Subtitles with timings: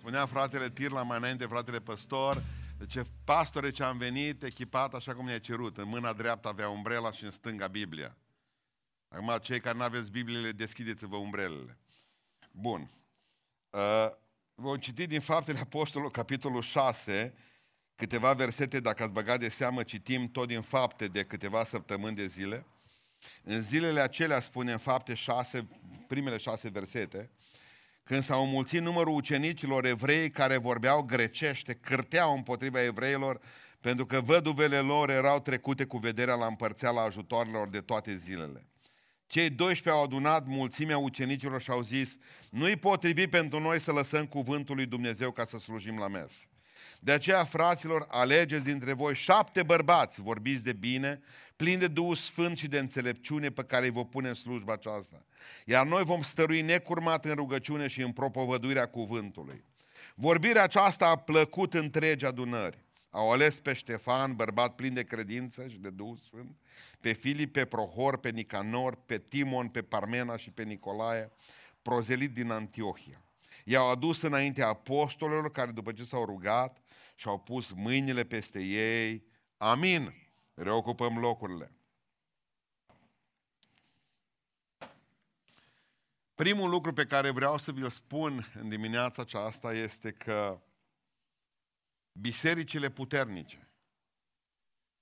[0.00, 2.42] Spunea fratele Tirla mai înainte, fratele păstor,
[2.88, 5.78] ce pastore ce am venit echipat așa cum ne-a cerut.
[5.78, 8.16] În mâna dreaptă avea umbrela și în stânga Biblia.
[9.08, 11.78] Acum, cei care nu aveți Bibliile, deschideți-vă umbrelele.
[12.50, 12.90] Bun.
[13.70, 14.10] Uh,
[14.54, 17.34] vom citi din Faptele Apostolului, capitolul 6,
[17.96, 22.26] câteva versete, dacă ați băgat de seamă, citim tot din fapte de câteva săptămâni de
[22.26, 22.66] zile.
[23.42, 25.68] În zilele acelea, spune în fapte 6,
[26.06, 27.30] primele șase versete,
[28.10, 33.40] când s-au mulțit numărul ucenicilor evrei care vorbeau grecește, cârteau împotriva evreilor,
[33.80, 38.66] pentru că văduvele lor erau trecute cu vederea la împărțeala ajutoarelor de toate zilele.
[39.26, 42.16] Cei 12 au adunat mulțimea ucenicilor și au zis,
[42.50, 46.48] nu-i potrivit pentru noi să lăsăm cuvântul lui Dumnezeu ca să slujim la mes.
[47.02, 51.20] De aceea, fraților, alegeți dintre voi șapte bărbați, vorbiți de bine,
[51.56, 55.24] plini de Duhul Sfânt și de înțelepciune pe care îi vă pune în slujba aceasta.
[55.64, 59.64] Iar noi vom stărui necurmat în rugăciune și în propovăduirea cuvântului.
[60.14, 62.78] Vorbirea aceasta a plăcut întregi adunări.
[63.10, 66.56] Au ales pe Ștefan, bărbat plin de credință și de Duhul Sfânt,
[67.00, 71.30] pe Filip, pe Prohor, pe Nicanor, pe Timon, pe Parmena și pe Nicolae,
[71.82, 73.20] prozelit din Antiohia.
[73.64, 76.76] I-au adus înaintea apostolilor care după ce s-au rugat
[77.20, 79.24] și-au pus mâinile peste ei.
[79.56, 80.14] Amin.
[80.54, 81.72] Reocupăm locurile.
[86.34, 90.62] Primul lucru pe care vreau să vi-l spun în dimineața aceasta este că
[92.12, 93.68] bisericile puternice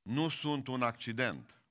[0.02, 1.62] nu sunt un accident.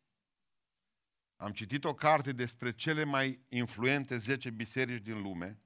[1.35, 5.61] Am citit o carte despre cele mai influente 10 biserici din lume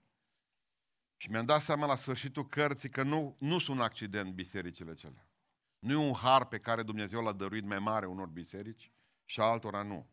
[1.21, 5.27] și mi-am dat seama la sfârșitul cărții că nu, nu sunt un accident bisericile cele.
[5.79, 8.91] Nu e un har pe care Dumnezeu l-a dăruit mai mare unor biserici
[9.25, 10.09] și altora nu.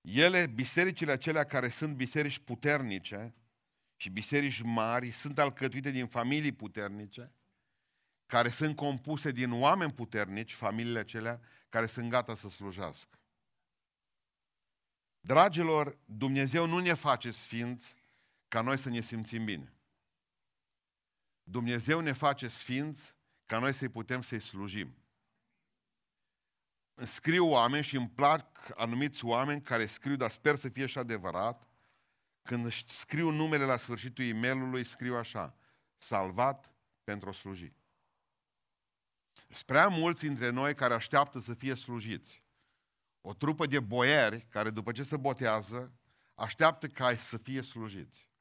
[0.00, 3.34] Ele, bisericile acelea care sunt biserici puternice
[3.96, 7.32] și biserici mari, sunt alcătuite din familii puternice,
[8.26, 13.18] care sunt compuse din oameni puternici, familiile acelea, care sunt gata să slujească.
[15.20, 17.94] Dragilor, Dumnezeu nu ne face sfinți
[18.48, 19.73] ca noi să ne simțim bine.
[21.44, 23.16] Dumnezeu ne face sfinți
[23.46, 24.96] ca noi să-i putem să-i slujim.
[26.94, 31.68] Scriu oameni și îmi plac anumiți oameni care scriu, dar sper să fie și adevărat,
[32.42, 35.56] când scriu numele la sfârșitul e mail scriu așa,
[35.96, 36.74] salvat
[37.04, 37.72] pentru a sluji.
[39.48, 42.42] Spre mulți dintre noi care așteaptă să fie slujiți.
[43.20, 45.92] O trupă de boieri care după ce se botează,
[46.34, 48.32] așteaptă ca să fie slujiți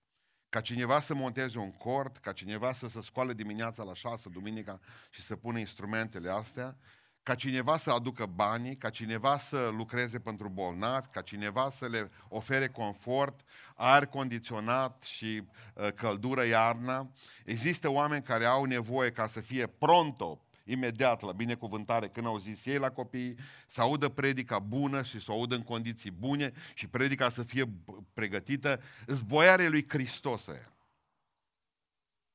[0.54, 4.80] ca cineva să monteze un cord, ca cineva să se scoale dimineața la șase, duminica,
[5.10, 6.78] și să pună instrumentele astea,
[7.24, 12.12] ca cineva să aducă banii, ca cineva să lucreze pentru bolnavi, ca cineva să le
[12.28, 13.40] ofere confort,
[13.76, 15.44] aer condiționat și
[15.74, 17.10] uh, căldură iarna.
[17.46, 22.66] Există oameni care au nevoie ca să fie pronto, imediat la binecuvântare, când au zis
[22.66, 23.38] ei la copii,
[23.68, 27.70] să audă predica bună și să o audă în condiții bune și predica să fie
[28.14, 30.74] pregătită, zboiare lui Hristos aia.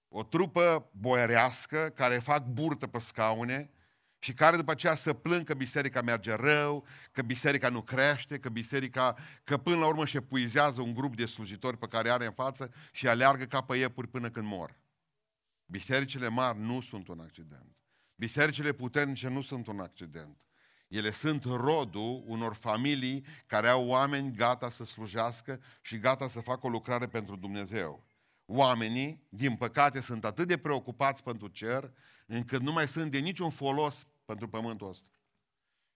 [0.09, 3.71] O trupă boierească care fac burtă pe scaune
[4.19, 8.49] și care după aceea să plâng că biserica merge rău, că biserica nu crește, că
[8.49, 12.33] biserica, că până la urmă și puizează un grup de slujitori pe care are în
[12.33, 14.77] față și aleargă ca pe iepuri până când mor.
[15.67, 17.78] Bisericile mari nu sunt un accident.
[18.19, 20.39] Bisericile puternice nu sunt un accident.
[20.89, 26.67] Ele sunt rodul unor familii care au oameni gata să slujească și gata să facă
[26.67, 28.07] o lucrare pentru Dumnezeu.
[28.45, 31.93] Oamenii, din păcate, sunt atât de preocupați pentru cer,
[32.27, 35.09] încât nu mai sunt de niciun folos pentru pământul ăsta.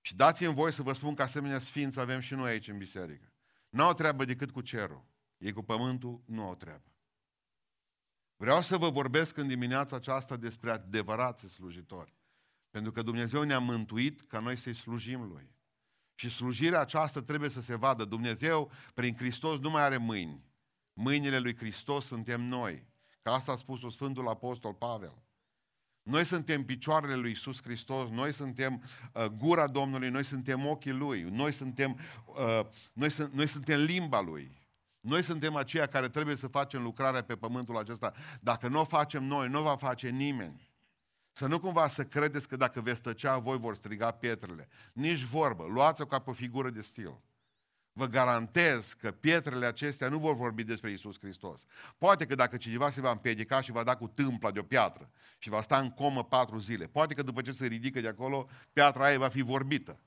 [0.01, 3.33] Și dați-mi voi să vă spun că asemenea sfinți avem și noi aici în biserică.
[3.69, 5.05] Nu au treabă decât cu cerul.
[5.39, 6.92] Ei cu pământul nu au treabă.
[8.43, 12.15] Vreau să vă vorbesc în dimineața aceasta despre adevărați slujitori.
[12.71, 15.55] Pentru că Dumnezeu ne-a mântuit ca noi să-i slujim Lui.
[16.15, 18.05] Și slujirea aceasta trebuie să se vadă.
[18.05, 20.45] Dumnezeu, prin Hristos, nu mai are mâini.
[20.93, 22.87] Mâinile lui Hristos suntem noi.
[23.21, 25.23] Ca asta a spus Sfântul Apostol Pavel.
[26.03, 28.83] Noi suntem picioarele lui Isus Hristos, noi suntem
[29.15, 34.21] uh, gura Domnului, noi suntem ochii Lui, noi suntem, uh, noi, sunt, noi suntem limba
[34.21, 34.62] Lui.
[35.03, 38.13] Noi suntem aceia care trebuie să facem lucrarea pe pământul acesta.
[38.41, 40.71] Dacă nu o facem noi, nu o va face nimeni.
[41.33, 44.69] Să nu cumva să credeți că dacă veți tăcea, voi vor striga pietrele.
[44.93, 45.65] Nici vorbă.
[45.65, 47.21] Luați-o ca pe o figură de stil.
[47.93, 51.65] Vă garantez că pietrele acestea nu vor vorbi despre Isus Hristos.
[51.99, 55.11] Poate că dacă cineva se va împiedica și va da cu tâmpla de o piatră
[55.39, 58.49] și va sta în comă patru zile, poate că după ce se ridică de acolo,
[58.73, 59.99] piatra aia va fi vorbită.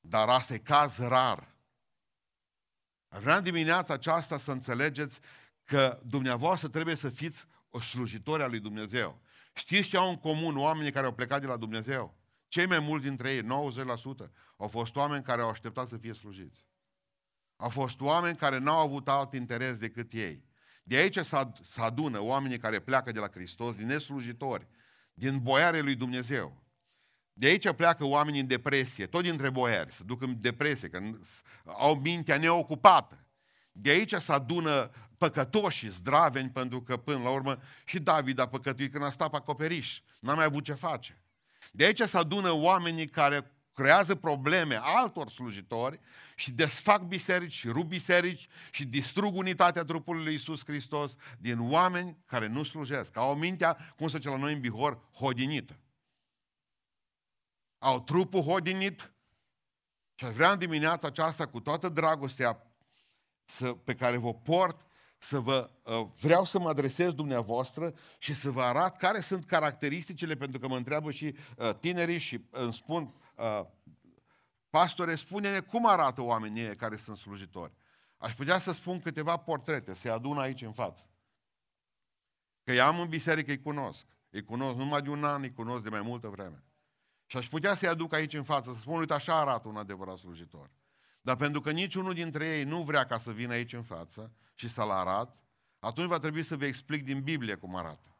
[0.00, 1.53] Dar asta e caz rar.
[3.20, 5.20] Vreau dimineața aceasta să înțelegeți
[5.64, 7.46] că dumneavoastră trebuie să fiți
[7.80, 9.20] slujitori al lui Dumnezeu.
[9.54, 12.14] Știți ce au în comun oamenii care au plecat de la Dumnezeu?
[12.48, 13.46] Cei mai mulți dintre ei, 90%,
[14.56, 16.66] au fost oameni care au așteptat să fie slujiți.
[17.56, 20.44] Au fost oameni care n-au avut alt interes decât ei.
[20.82, 21.18] De aici
[21.62, 24.66] se adună oamenii care pleacă de la Hristos, din neslujitori,
[25.14, 26.63] din boiare lui Dumnezeu.
[27.36, 31.00] De aici pleacă oamenii în depresie, tot dintre boiari, se duc în depresie, că
[31.64, 33.24] au mintea neocupată.
[33.72, 38.92] De aici se adună păcătoși, zdraveni, pentru că până la urmă și David a păcătuit
[38.92, 40.00] când a stat pe acoperiș.
[40.20, 41.22] N-a mai avut ce face.
[41.72, 46.00] De aici se adună oamenii care creează probleme altor slujitori
[46.36, 52.16] și desfac biserici și rup biserici și distrug unitatea trupului lui Iisus Hristos din oameni
[52.26, 53.16] care nu slujesc.
[53.16, 55.78] Au mintea, cum se la noi în Bihor, hodinită.
[57.84, 59.12] Au trupul hodinit
[60.14, 62.66] și aș vrea în dimineața aceasta cu toată dragostea
[63.44, 64.86] să, pe care vă port
[65.18, 70.34] să vă, uh, vreau să mă adresez dumneavoastră și să vă arăt care sunt caracteristicile,
[70.34, 73.64] pentru că mă întreabă și uh, tinerii și îmi spun, uh,
[74.70, 77.72] pastore, spune-ne cum arată oamenii care sunt slujitori.
[78.16, 81.08] Aș putea să spun câteva portrete, să-i adun aici în față.
[82.62, 84.06] Că i am în biserică, îi cunosc.
[84.30, 86.64] Îi cunosc numai de un an, îi cunosc de mai multă vreme.
[87.26, 90.16] Și aș putea să-i aduc aici în față, să spun, uite, așa arată un adevărat
[90.16, 90.70] slujitor.
[91.20, 94.68] Dar pentru că niciunul dintre ei nu vrea ca să vină aici în față și
[94.68, 95.36] să-l arat,
[95.78, 98.16] atunci va trebui să vă explic din Biblie cum arată.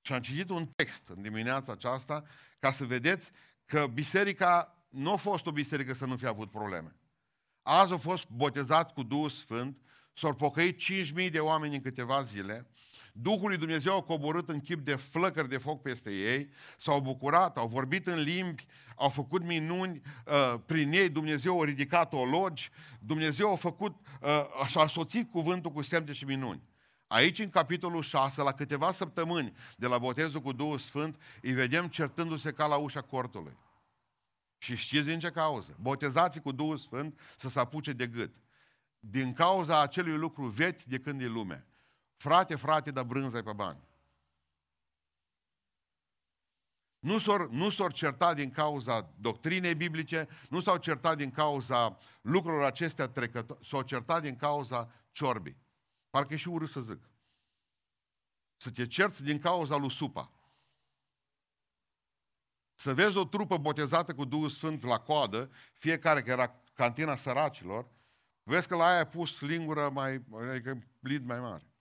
[0.00, 2.24] Și am citit un text în dimineața aceasta
[2.58, 3.30] ca să vedeți
[3.64, 6.96] că biserica nu a fost o biserică să nu fie avut probleme.
[7.62, 9.78] Azi a fost botezat cu Duhul Sfânt,
[10.12, 10.80] s-au pocăit
[11.24, 12.66] 5.000 de oameni în câteva zile,
[13.16, 17.56] Duhul lui Dumnezeu a coborât în chip de flăcări de foc peste ei, s-au bucurat,
[17.56, 18.66] au vorbit în limbi,
[18.96, 24.86] au făcut minuni uh, prin ei, Dumnezeu a ridicat logi, Dumnezeu a făcut, uh, și-a
[24.86, 26.62] soțit cuvântul cu semne și minuni.
[27.06, 31.88] Aici, în capitolul 6, la câteva săptămâni de la botezul cu Duhul Sfânt, îi vedem
[31.88, 33.56] certându-se ca la ușa cortului.
[34.58, 35.76] Și știți din ce cauză?
[35.80, 38.34] Botezați cu Duhul Sfânt să se apuce de gât.
[38.98, 41.66] Din cauza acelui lucru vechi de când e lumea.
[42.16, 43.82] Frate, frate, dar brânză pe bani.
[46.98, 52.64] Nu s-au, nu s-au certat din cauza doctrinei biblice, nu s-au certat din cauza lucrurilor
[52.64, 55.56] acestea trecătoare, s-au certat din cauza ciorbii.
[56.10, 57.08] Parcă e și urât să zic.
[58.56, 60.32] Să te cerți din cauza lui Supa.
[62.74, 67.88] Să vezi o trupă botezată cu Duhul Sfânt la coadă, fiecare că era cantina săracilor,
[68.42, 71.73] vezi că la aia a pus lingură mai, adică plid mai mare.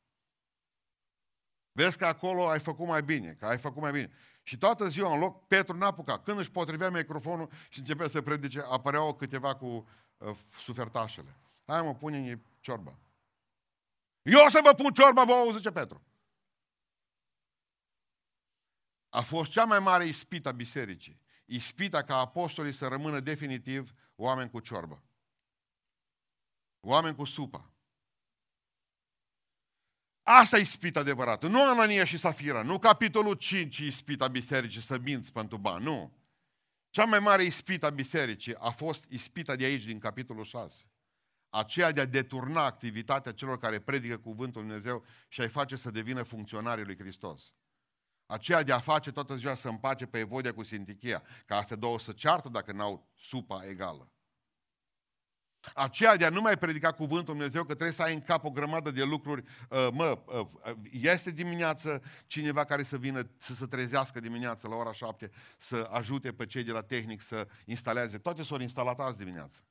[1.76, 4.12] Vezi că acolo ai făcut mai bine, că ai făcut mai bine.
[4.44, 6.24] Și toată ziua în loc, Petru n-a apucat.
[6.24, 9.88] Când își potrivea microfonul și începea să predice, apăreau câteva cu
[10.18, 11.38] uh, sufertașele.
[11.66, 12.98] Hai mă, pune ciorba.
[14.22, 16.04] Eu o să vă pun ciorba, vă zice Petru.
[19.10, 21.22] A fost cea mai mare ispită a bisericii.
[21.46, 25.04] Ispita ca apostolii să rămână definitiv oameni cu ciorbă.
[26.80, 27.73] Oameni cu supa.
[30.24, 31.48] Asta e ispita adevărată.
[31.48, 36.18] Nu Anania și Safira, nu capitolul 5 ispita bisericii să minți pentru bani, nu.
[36.90, 40.84] Cea mai mare ispita bisericii a fost ispita de aici, din capitolul 6.
[41.50, 45.92] Aceea de a deturna activitatea celor care predică cuvântul Lui Dumnezeu și a-i face să
[45.92, 47.54] devină funcționarii lui Hristos.
[48.26, 52.00] Aceea de a face toată ziua să împace pe Evodia cu Sintichia, ca astea două
[52.00, 54.13] să ceartă dacă n-au supa egală.
[55.74, 58.52] Aceea de a nu mai predica cuvântul Dumnezeu, că trebuie să ai în cap o
[58.52, 59.44] grămadă de lucruri.
[59.70, 64.94] Uh, mă, uh, este dimineață cineva care să vină, să se trezească dimineața la ora
[64.94, 68.18] șapte, să ajute pe cei de la tehnic să instaleze.
[68.18, 69.64] Toate s-au instalat azi dimineață.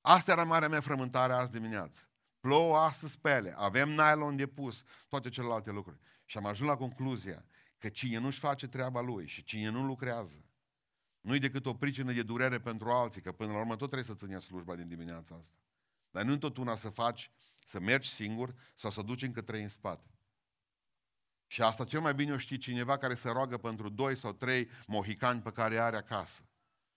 [0.00, 2.08] Asta era marea mea frământare azi dimineață.
[2.40, 5.98] Plouă astăzi pe ele, avem nylon de pus, toate celelalte lucruri.
[6.24, 7.44] Și am ajuns la concluzia
[7.78, 10.44] că cine nu-și face treaba lui și cine nu lucrează,
[11.20, 14.38] nu-i decât o pricină de durere pentru alții, că până la urmă tot trebuie să
[14.38, 15.56] ți slujba din dimineața asta.
[16.10, 17.30] Dar nu tot una să faci,
[17.64, 20.10] să mergi singur sau să duci încă trei în spate.
[21.46, 24.68] Și asta cel mai bine o știe cineva care se roagă pentru doi sau trei
[24.86, 26.42] mohicani pe care are acasă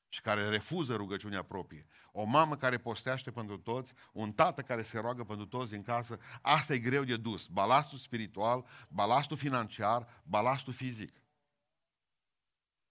[0.08, 1.88] și care refuză rugăciunea proprie.
[2.12, 6.20] O mamă care posteaște pentru toți, un tată care se roagă pentru toți din casă,
[6.42, 7.48] asta e greu de dus.
[7.48, 11.23] Balastul spiritual, balastul financiar, balastul fizic.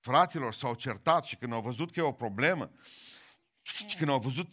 [0.03, 2.71] Fraților s-au certat și când au văzut că e o problemă,
[3.63, 4.49] și când au văzut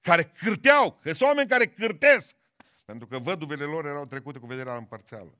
[0.00, 2.36] care cârteau, că sunt oameni care cârtesc,
[2.84, 5.38] pentru că văduvele lor erau trecute cu vederea împărțeală.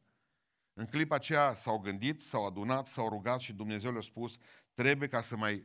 [0.72, 4.36] În clipa aceea s-au gândit, s-au adunat, s-au rugat și Dumnezeu le-a spus,
[4.74, 5.60] trebuie ca să mai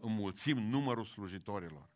[0.00, 1.90] înmulțim numărul slujitorilor.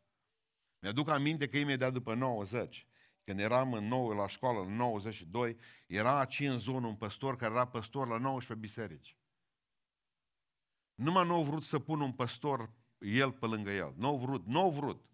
[0.78, 2.86] Mi-aduc aminte că imediat după 90,
[3.24, 7.52] când eram în nou, la școală, în 92, era aici în zonă un păstor care
[7.52, 9.16] era păstor la 19 biserici.
[10.94, 13.94] Numai nu au vrut să pună un păstor el pe lângă el.
[13.96, 15.04] Nu au vrut, nu au vrut.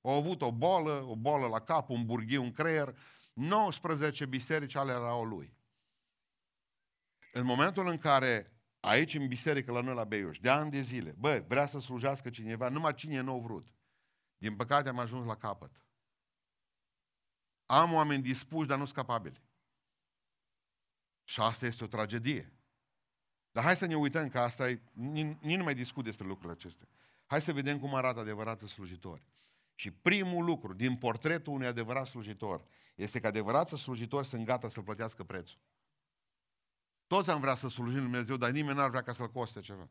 [0.00, 2.96] Au avut o boală, o boală la cap, un burghiu, un creier.
[3.32, 5.56] 19 biserici ale erau lui.
[7.32, 11.10] În momentul în care aici în biserică la noi la Beiuș, de ani de zile,
[11.18, 13.74] bă, vrea să slujească cineva, numai cine nu a vrut.
[14.36, 15.84] Din păcate am ajuns la capăt.
[17.66, 19.42] Am oameni dispuși, dar nu sunt capabili.
[21.24, 22.59] Și asta este o tragedie.
[23.52, 24.80] Dar hai să ne uităm că asta e,
[25.40, 26.88] nici nu mai discut despre lucrurile acestea.
[27.26, 29.22] Hai să vedem cum arată adevărații slujitori.
[29.74, 32.64] Și primul lucru din portretul unui adevărat slujitor
[32.94, 35.58] este că adevărații slujitori sunt gata să plătească prețul.
[37.06, 39.88] Toți am vrea să slujim Dumnezeu, dar nimeni n-ar vrea ca să-L coste ceva.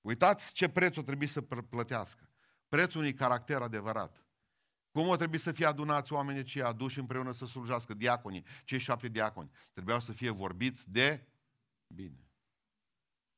[0.00, 2.28] Uitați ce preț o trebuie să plătească.
[2.68, 4.24] Prețul unui caracter adevărat.
[4.90, 9.08] Cum o trebuie să fie adunați oamenii cei aduși împreună să slujească diaconii, cei șapte
[9.08, 9.50] diaconi.
[9.72, 11.26] Trebuiau să fie vorbiți de
[11.94, 12.28] bine.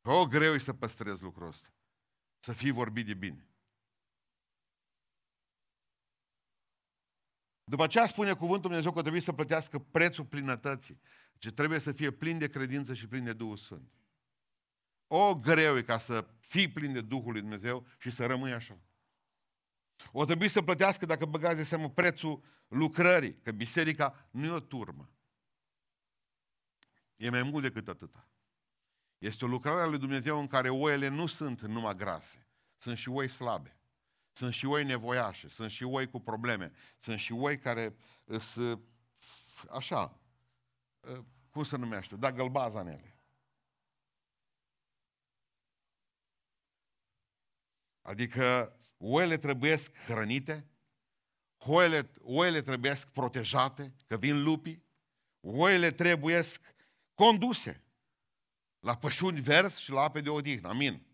[0.02, 1.68] O, greu e să păstrezi lucrul ăsta.
[2.40, 3.48] Să fii vorbit de bine.
[7.64, 11.00] După aceea spune cuvântul Dumnezeu că trebuie să plătească prețul plinătății.
[11.38, 13.92] Ce trebuie să fie plin de credință și plin de Duhul Sfânt.
[15.06, 18.80] O greu e ca să fii plin de Duhul lui Dumnezeu și să rămâi așa.
[20.12, 24.60] O trebuie să plătească, dacă băgați de seamă, prețul lucrării, că biserica nu e o
[24.60, 25.10] turmă.
[27.16, 28.28] E mai mult decât atâta.
[29.18, 32.46] Este o lucrare a lui Dumnezeu în care oile nu sunt numai grase,
[32.76, 33.76] sunt și oi slabe.
[34.32, 37.96] Sunt și oi nevoiașe, sunt și oi cu probleme, sunt și oi care
[38.38, 38.80] sunt
[39.70, 40.20] așa,
[41.50, 43.18] cum se numește, da gălbaza în ele.
[48.02, 50.66] Adică oile trebuie hrănite,
[51.58, 54.84] oile, oile trebuie protejate, că vin lupii,
[55.40, 56.42] oile trebuie
[57.14, 57.85] conduse
[58.86, 60.68] la pășuni vers și la ape de odihnă.
[60.68, 61.06] Amin.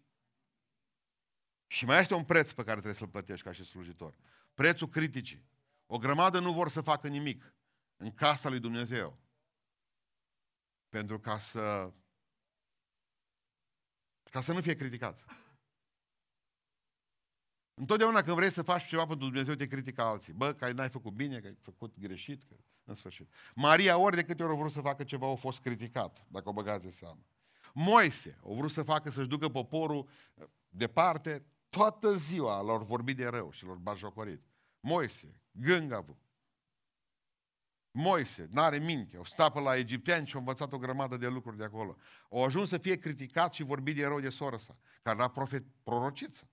[1.67, 4.17] Și mai este un preț pe care trebuie să-l plătești ca și slujitor.
[4.55, 5.45] Prețul criticii.
[5.87, 7.55] O grămadă nu vor să facă nimic
[7.97, 9.19] în casa lui Dumnezeu.
[10.89, 11.93] Pentru ca să
[14.31, 15.25] ca să nu fie criticați.
[17.75, 20.33] Întotdeauna când vrei să faci ceva pentru Dumnezeu, te critică alții.
[20.33, 22.55] Bă, că n-ai făcut bine, că ai făcut greșit, că...
[22.85, 23.33] în sfârșit.
[23.55, 26.53] Maria, ori de câte ori a vrut să facă ceva, a fost criticat, dacă o
[26.53, 27.27] băgați de seamă.
[27.73, 30.09] Moise, a vrut să facă să-și ducă poporul
[30.69, 34.43] departe, toată ziua lor vorbit de rău și lor bajocorit.
[34.81, 36.19] Moise, gângavu.
[37.91, 41.65] Moise, n-are minte, o stat la egipteani și a învățat o grămadă de lucruri de
[41.65, 41.97] acolo.
[42.29, 45.65] O ajuns să fie criticat și vorbit de rău de soră sa, care era profet,
[45.83, 46.49] prorociță.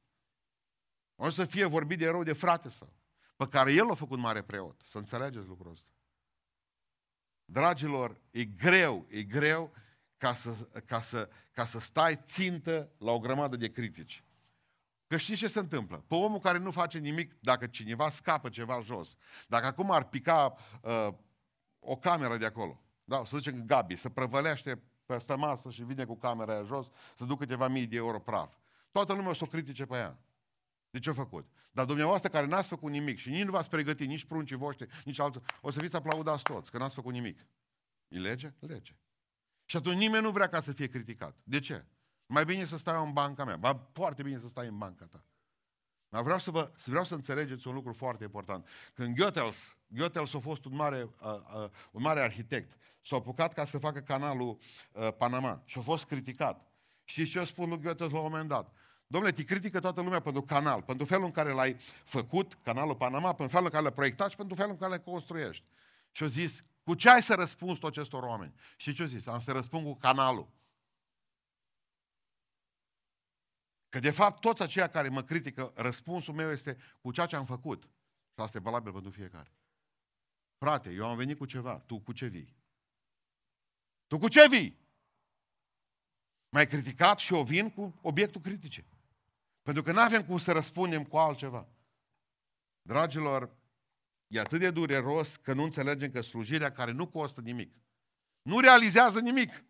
[1.16, 2.94] O să fie vorbit de rău de frate său,
[3.36, 4.82] pe care el a făcut mare preot.
[4.86, 5.90] Să înțelegeți lucrul ăsta.
[7.46, 9.74] Dragilor, e greu, e greu
[10.20, 10.50] ca să,
[10.86, 14.24] ca, să, ca să stai țintă la o grămadă de critici.
[15.08, 16.04] Că știți ce se întâmplă?
[16.08, 19.16] Pe omul care nu face nimic, dacă cineva scapă ceva jos,
[19.48, 21.08] dacă acum ar pica uh,
[21.80, 26.18] o cameră de acolo, da, să zicem Gabi, să prăvălește peste masă și vine cu
[26.18, 28.54] camera aia jos, să ducă câteva mii de euro praf.
[28.92, 30.20] Toată lumea o să o critice pe ea.
[30.90, 31.48] De ce a făcut?
[31.72, 35.20] Dar dumneavoastră care n-ați făcut nimic și nici nu v-ați pregătit, nici pruncii voștri, nici
[35.20, 37.46] altul, o să fiți aplaudați toți, că n-ați făcut nimic.
[38.08, 38.54] E lege?
[38.60, 38.96] Lege.
[39.70, 41.36] Și atunci nimeni nu vrea ca să fie criticat.
[41.44, 41.86] De ce?
[42.26, 43.56] Mai bine să stai în banca mea.
[43.56, 45.24] Ba, foarte bine să stai în banca ta.
[46.10, 48.68] Dar vreau să, vă, vreau să înțelegeți un lucru foarte important.
[48.94, 53.66] Când Goethals, Goethals a fost un mare, uh, uh, un mare arhitect, s-a apucat ca
[53.66, 54.58] să facă canalul
[54.92, 56.72] uh, Panama și a fost criticat.
[57.04, 58.74] Și ce spun lui Goethals la un moment dat?
[59.08, 63.34] Domnule, te critică toată lumea pentru canal, pentru felul în care l-ai făcut, canalul Panama,
[63.34, 65.72] pentru felul în care l-ai proiectat și pentru felul în care l-ai construiești.
[66.12, 68.54] Și a zis, cu ce ai să răspunzi tot acestor oameni?
[68.78, 69.26] Și ce a zis?
[69.26, 70.50] Am să răspund cu canalul.
[73.90, 77.46] Că de fapt toți aceia care mă critică, răspunsul meu este cu ceea ce am
[77.46, 77.84] făcut.
[77.84, 79.52] Și asta e valabil pentru fiecare.
[80.58, 82.56] Frate, eu am venit cu ceva, tu cu ce vii?
[84.08, 84.80] Tu cu ce vii?
[86.50, 88.86] M-ai criticat și o vin cu obiectul critice.
[89.62, 91.68] Pentru că nu avem cum să răspundem cu altceva.
[92.82, 93.58] Dragilor,
[94.30, 97.74] e atât de dureros că nu înțelegem că slujirea care nu costă nimic,
[98.42, 99.64] nu realizează nimic.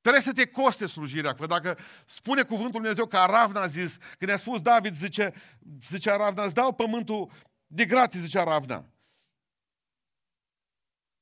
[0.00, 1.34] Trebuie să te coste slujirea.
[1.34, 5.34] Că dacă spune cuvântul Dumnezeu că Aravna a zis, când a spus David, zice,
[5.80, 7.30] zice Aravna, îți dau pământul
[7.66, 8.90] de gratis, zice Aravna.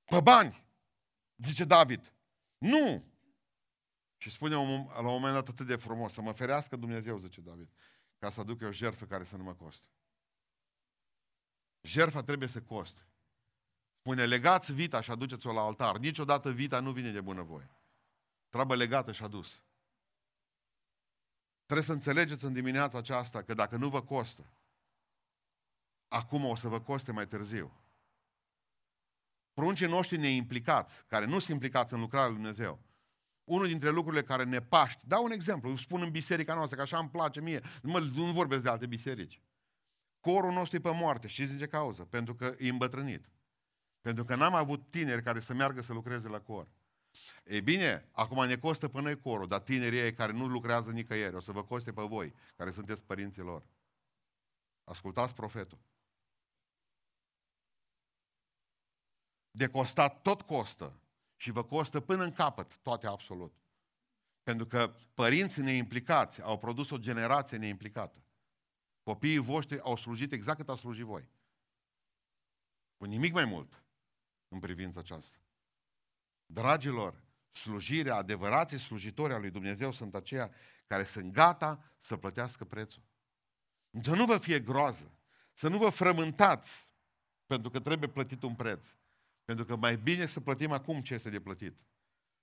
[0.05, 0.67] Pe bani,
[1.37, 2.13] zice David.
[2.59, 3.05] Nu!
[4.17, 7.69] Și spune la un moment dat atât de frumos, să mă ferească Dumnezeu, zice David,
[8.19, 9.87] ca să aduc eu o jertfă care să nu mă coste.
[11.85, 13.01] Jertfa trebuie să coste.
[13.99, 15.99] Spune, legați vita și aduceți-o la altar.
[15.99, 17.71] Niciodată vita nu vine de bunăvoie.
[18.49, 19.63] Trebuie legată și adus.
[21.65, 24.45] Trebuie să înțelegeți în dimineața aceasta că dacă nu vă costă,
[26.09, 27.73] acum o să vă coste mai târziu.
[29.53, 32.81] Pruncii noștri neimplicați, care nu sunt implicați în lucrarea lui Dumnezeu,
[33.45, 36.83] unul dintre lucrurile care ne paști, dau un exemplu, îmi spun în biserica noastră, că
[36.83, 39.41] așa îmi place mie, mă, nu vorbesc de alte biserici.
[40.25, 41.27] Corul nostru e pe moarte.
[41.27, 42.05] Și zice cauză?
[42.05, 43.29] Pentru că e îmbătrânit.
[44.01, 46.69] Pentru că n-am avut tineri care să meargă să lucreze la cor.
[47.45, 51.35] Ei bine, acum ne costă pe noi corul, dar tinerii ei care nu lucrează nicăieri,
[51.35, 53.63] o să vă coste pe voi, care sunteți părinții lor.
[54.85, 55.79] Ascultați profetul.
[59.51, 61.01] De costat tot costă
[61.37, 63.55] și vă costă până în capăt toate absolut.
[64.43, 68.24] Pentru că părinții neimplicați au produs o generație neimplicată.
[69.05, 71.29] Copiii voștri au slujit exact cât a slujit voi.
[72.97, 73.83] Cu nimic mai mult
[74.49, 75.37] în privința aceasta.
[76.47, 80.51] Dragilor, slujirea, adevărații slujitori al lui Dumnezeu sunt aceia
[80.87, 83.03] care sunt gata să plătească prețul.
[84.03, 85.19] Să nu vă fie groază,
[85.53, 86.93] să nu vă frământați
[87.47, 88.95] pentru că trebuie plătit un preț.
[89.45, 91.77] Pentru că mai bine să plătim acum ce este de plătit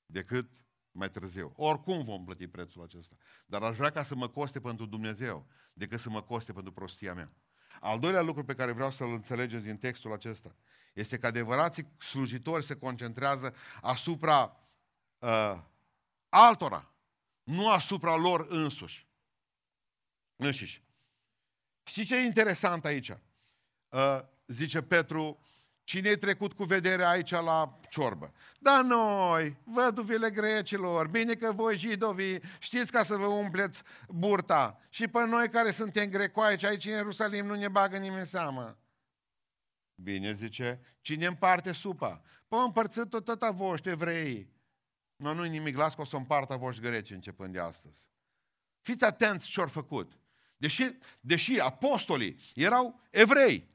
[0.05, 1.53] decât mai târziu.
[1.55, 3.15] Oricum vom plăti prețul acesta.
[3.45, 7.13] Dar aș vrea ca să mă coste pentru Dumnezeu decât să mă coste pentru prostia
[7.13, 7.31] mea.
[7.79, 10.55] Al doilea lucru pe care vreau să-l înțelegeți din textul acesta
[10.93, 14.59] este că adevărații slujitori se concentrează asupra
[15.19, 15.59] uh,
[16.29, 16.91] altora,
[17.43, 19.07] nu asupra lor însuși.
[20.35, 20.83] Înșiși.
[21.83, 23.09] Știți ce e interesant aici?
[23.89, 25.39] Uh, zice Petru,
[25.91, 28.33] Cine e trecut cu vederea aici la ciorbă?
[28.59, 34.79] Da noi, văduvile grecilor, bine că voi jidovii știți ca să vă umpleți burta.
[34.89, 38.77] Și pe noi care suntem grecoaici aici în Ierusalim nu ne bagă nimeni seamă.
[39.95, 42.21] Bine, zice, cine împarte supa?
[42.47, 44.49] Păi împărțit tot tot a voștri evrei.
[45.15, 48.07] Nu, nu-i nimic, las că o să împartă voștri greci începând de astăzi.
[48.79, 50.19] Fiți atenți ce-au făcut.
[50.57, 53.67] Deși, deși apostolii erau evrei,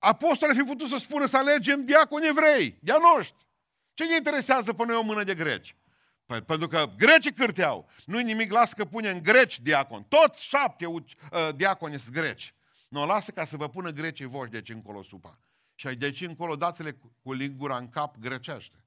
[0.00, 3.46] Apostolii fi putut să spună să alegem diaconi evrei, de noștri.
[3.94, 5.76] Ce ne interesează pe noi o mână de greci?
[6.26, 7.88] Păi, pentru că grecii cârteau.
[8.06, 10.02] Nu-i nimic, lasă că punem greci diacon.
[10.02, 11.04] Toți șapte uh,
[11.54, 12.54] diaconi sunt greci.
[12.88, 15.38] Nu, lasă ca să vă pună grecii voștri deci încolo supa.
[15.74, 18.84] Și deci încolo dați-le cu lingura în cap grecește.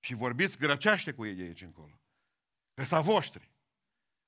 [0.00, 2.00] Și vorbiți grecește cu ei de aici încolo.
[2.74, 3.50] Că sunt voștri.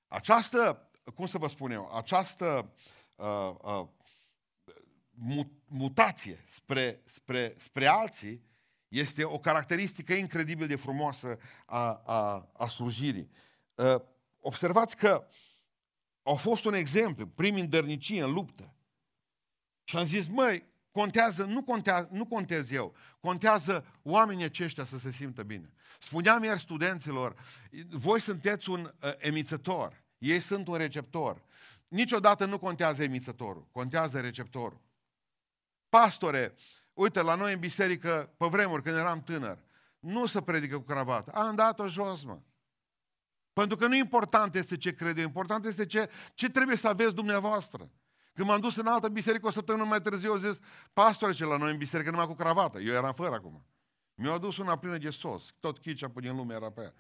[0.09, 2.73] Această, cum să vă spun eu, această
[3.17, 3.87] uh, uh,
[5.67, 8.43] mutație spre, spre, spre alții
[8.89, 13.31] este o caracteristică incredibil de frumoasă a, a, a slujirii.
[13.79, 14.05] Ă,
[14.41, 15.27] observați că
[16.23, 18.75] au fost un exemplu, primi în dărnicie, în luptă.
[19.85, 25.13] Și am zis, măi, contează, nu, contează, nu contez eu, contează oamenii aceștia să se
[25.13, 25.73] simtă bine.
[26.01, 27.35] Spuneam ieri studenților,
[27.91, 31.43] voi sunteți un uh, emițător, ei sunt un receptor.
[31.89, 34.81] Niciodată nu contează emițătorul, contează receptorul.
[35.89, 36.55] Pastore,
[36.93, 39.59] uite, la noi în biserică, pe vremuri, când eram tânăr,
[39.99, 41.31] nu se predică cu cravată.
[41.31, 42.39] Am dat-o jos, mă.
[43.53, 47.91] Pentru că nu important este ce crede, important este ce, ce trebuie să aveți dumneavoastră.
[48.33, 50.59] Când m-am dus în altă biserică o săptămână mai târziu, au zis,
[50.93, 52.79] pastore, ce la noi în biserică numai cu cravată.
[52.79, 53.67] Eu eram fără acum.
[54.15, 55.55] Mi-au adus una plină de sos.
[55.61, 56.95] Tot chicea până din lume era pe ea.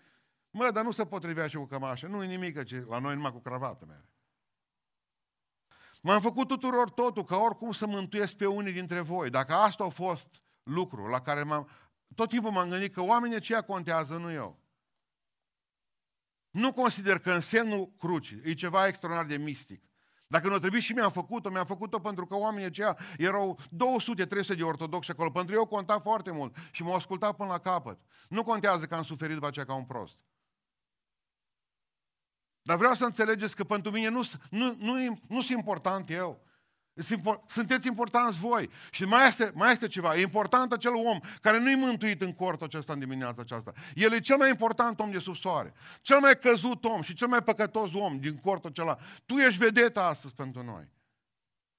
[0.50, 2.06] Mă, dar nu se potrivea și cu cămașă.
[2.06, 4.08] Nu e nimic, ce la noi numai cu cravată mere.
[6.08, 9.30] M-am făcut tuturor totul, ca oricum să mântuiesc pe unii dintre voi.
[9.30, 11.68] Dacă asta a fost lucru la care m-am...
[12.14, 14.58] Tot timpul m-am gândit că oamenii aceia contează, nu eu.
[16.50, 19.82] Nu consider că însemnul crucii e ceva extraordinar de mistic.
[20.26, 23.58] Dacă nu trebuie și mi-am făcut-o, mi-am făcut-o pentru că oamenii aceia erau
[24.52, 25.30] 200-300 de ortodoxi acolo.
[25.30, 27.98] Pentru eu conta foarte mult și m-au ascultat până la capăt.
[28.28, 30.18] Nu contează că am suferit după aceea ca un prost.
[32.68, 36.46] Dar vreau să înțelegeți că pentru mine nu, nu, nu, nu sunt important eu.
[37.46, 38.70] Sunteți importanți voi.
[38.90, 40.16] Și mai este, mai este ceva.
[40.16, 43.72] E important acel om care nu-i mântuit în cortul acesta în dimineața aceasta.
[43.94, 45.74] El e cel mai important om de sub soare.
[46.00, 48.98] Cel mai căzut om și cel mai păcătos om din cortul acela.
[49.26, 50.88] Tu ești vedeta astăzi pentru noi.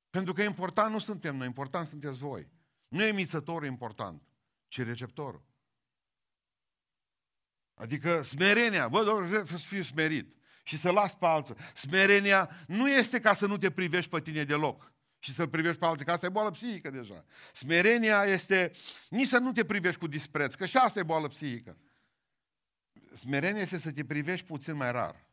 [0.09, 2.51] Pentru că important nu suntem noi, important sunteți voi.
[2.87, 4.21] Nu e mițătorul important,
[4.67, 5.43] ci receptorul.
[7.73, 8.87] Adică smerenia.
[8.87, 10.37] Bă, vreau să fiu smerit
[10.69, 11.55] și să las pe alții.
[11.73, 15.85] Smerenia nu este ca să nu te privești pe tine deloc și să-l privești pe
[15.85, 17.25] alții, că asta e boală psihică deja.
[17.53, 18.71] Smerenia este
[19.09, 21.77] nici să nu te privești cu dispreț, că și asta e boală psihică.
[23.15, 25.27] Smerenia este să te privești puțin mai rar.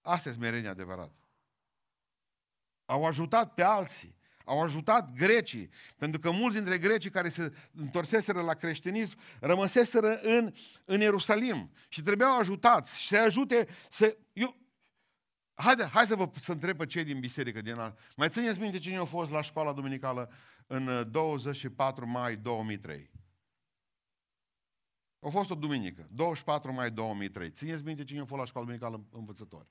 [0.00, 1.28] Asta e smerenia adevărată.
[2.84, 4.16] Au ajutat pe alții.
[4.44, 10.52] Au ajutat grecii, pentru că mulți dintre grecii care se întorseseră la creștinism rămăseseră în,
[10.84, 14.16] în Ierusalim și trebuiau ajutați și să ajute să...
[14.32, 14.56] Eu,
[15.54, 17.96] Haide, hai să vă să întreb pe cei din biserică din a...
[18.16, 20.30] Mai țineți minte cine a fost la școala duminicală
[20.66, 23.10] în 24 uh, mai 2003?
[25.18, 27.50] A fost o duminică, 24 mai 2003.
[27.50, 29.68] Țineți minte cine a fost la școala duminicală învățători?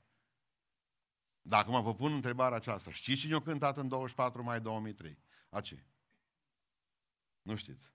[1.45, 5.19] Dacă mă vă pun întrebarea aceasta, știți cine a cântat în 24 mai 2003?
[5.49, 5.85] A ce?
[7.41, 7.93] Nu știți.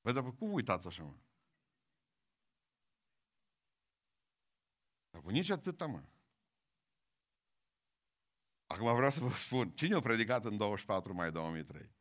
[0.00, 1.16] Păi, dar cum uitați așa, mă?
[5.10, 6.02] Dar nici atâta, mă.
[8.66, 11.94] Acum vreau să vă spun, cine a predicat în 24 mai 2003?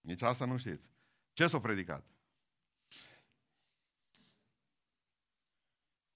[0.00, 0.90] Nici asta nu știți.
[1.32, 2.04] Ce s-a predicat?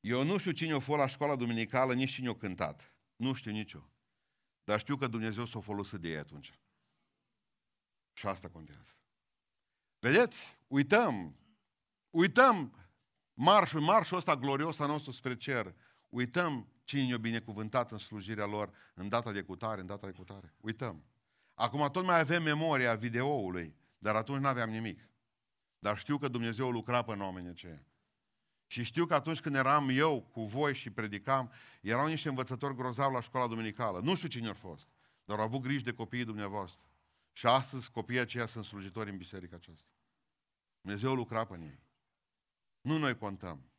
[0.05, 2.95] Eu nu știu cine a fost la școala duminicală, nici cine a cântat.
[3.17, 3.91] Nu știu nicio.
[4.65, 6.59] Dar știu că Dumnezeu s-a folosit de ei atunci.
[8.13, 8.93] Și asta contează.
[9.99, 10.59] Vedeți?
[10.67, 11.37] Uităm.
[12.11, 12.75] Uităm
[13.35, 15.75] marșul, marșul ăsta glorios al nostru spre cer.
[16.09, 20.55] Uităm cine ne-a binecuvântat în slujirea lor în data de cutare, în data de cutare.
[20.61, 21.05] Uităm.
[21.55, 25.09] Acum tot mai avem memoria videoului, dar atunci nu aveam nimic.
[25.79, 27.87] Dar știu că Dumnezeu lucra pe oamenii aceia.
[28.75, 33.15] Și știu că atunci când eram eu cu voi și predicam, erau niște învățători grozavi
[33.15, 34.01] la școala duminicală.
[34.01, 34.89] Nu știu cine au fost,
[35.25, 36.89] dar au avut grijă de copiii dumneavoastră.
[37.33, 39.91] Și astăzi copiii aceia sunt slujitori în biserica aceasta.
[40.81, 41.83] Dumnezeu lucra pe ei.
[42.81, 43.71] Nu noi contăm.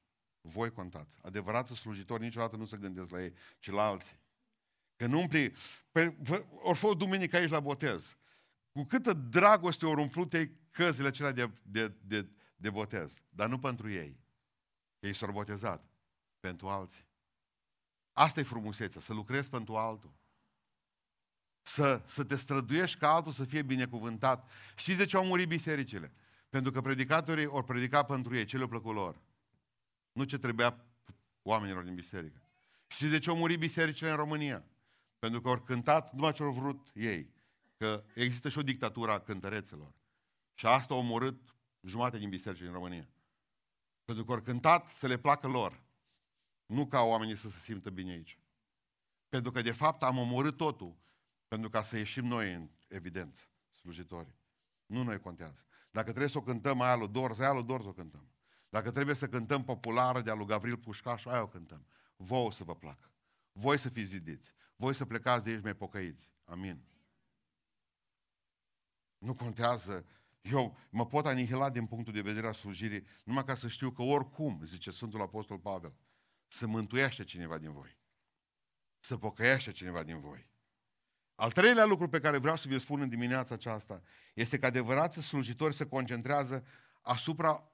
[0.41, 1.17] Voi contați.
[1.21, 4.19] Adevărați slujitori niciodată nu se gândesc la ei, ci la alții.
[4.95, 5.53] Că nu umpli...
[5.91, 6.17] Păi,
[6.61, 8.17] ori fost duminică aici la botez.
[8.71, 13.21] Cu câtă dragoste ori umplute căzile acelea de, de, de, de botez.
[13.29, 14.23] Dar nu pentru ei.
[15.05, 15.89] Ei s-au botezat.
[16.39, 17.05] Pentru alții.
[18.13, 20.13] Asta e frumusețea, să lucrezi pentru altul.
[21.61, 24.51] Să, să te străduiești ca altul să fie binecuvântat.
[24.75, 26.13] Știți de ce au murit bisericile?
[26.49, 29.21] Pentru că predicatorii au predicat pentru ei, ce le-a plăcut lor.
[30.11, 30.85] Nu ce trebuia
[31.41, 32.49] oamenilor din biserică.
[32.87, 34.65] Știți de ce au murit bisericile în România?
[35.19, 37.33] Pentru că au cântat numai ce au vrut ei.
[37.77, 39.93] Că există și o dictatură a cântărețelor.
[40.53, 43.09] Și asta a omorât jumate din biserici în România.
[44.05, 45.83] Pentru că au cântat să le placă lor.
[46.65, 48.39] Nu ca oamenii să se simtă bine aici.
[49.29, 50.97] Pentru că, de fapt, am omorât totul
[51.47, 54.35] pentru ca să ieșim noi în evidență, slujitori.
[54.85, 55.65] Nu noi contează.
[55.91, 58.29] Dacă trebuie să o cântăm aia lui Dorz, aia lui Dorz o cântăm.
[58.69, 61.85] Dacă trebuie să cântăm populară de-a lui Gavril Pușcaș, aia o cântăm.
[62.15, 63.11] Voi o să vă placă.
[63.51, 64.53] Voi să fiți zidiți.
[64.75, 66.31] Voi să plecați de aici mai pocăiți.
[66.43, 66.83] Amin.
[69.17, 70.05] Nu contează.
[70.51, 74.01] Eu mă pot anihila din punctul de vedere a slujirii numai ca să știu că
[74.01, 75.93] oricum, zice Sfântul Apostol Pavel,
[76.47, 77.97] să mântuiește cineva din voi.
[78.99, 80.47] Să pocăiește cineva din voi.
[81.35, 84.01] Al treilea lucru pe care vreau să vi-l spun în dimineața aceasta
[84.33, 86.65] este că adevărați slujitori se concentrează
[87.01, 87.71] asupra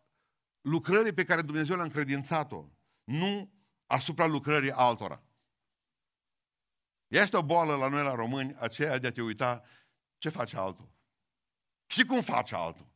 [0.62, 2.70] lucrării pe care Dumnezeu le-a încredințat-o,
[3.04, 3.54] nu
[3.86, 5.24] asupra lucrării altora.
[7.08, 9.64] Este o boală la noi la români, aceea de a te uita
[10.18, 10.90] ce face altul.
[11.92, 12.88] Și cum face altul.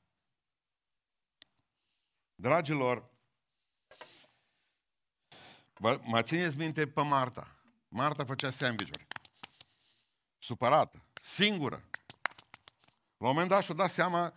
[2.35, 3.09] Dragilor,
[6.01, 7.55] mă țineți minte pe Marta.
[7.87, 9.07] Marta făcea sandwich-uri.
[10.37, 11.89] Supărată, singură.
[13.17, 14.29] La un moment dat și-o dat seama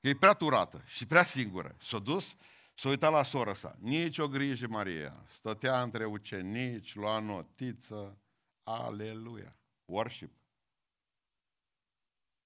[0.00, 1.76] că e prea turată și prea singură.
[1.80, 2.36] S-a dus
[2.74, 3.76] S-a uitat la sora sa.
[3.78, 5.26] Nici o grijă, Maria.
[5.28, 8.18] Stătea între ucenici, lua notiță.
[8.62, 9.56] Aleluia.
[9.84, 10.41] Worship.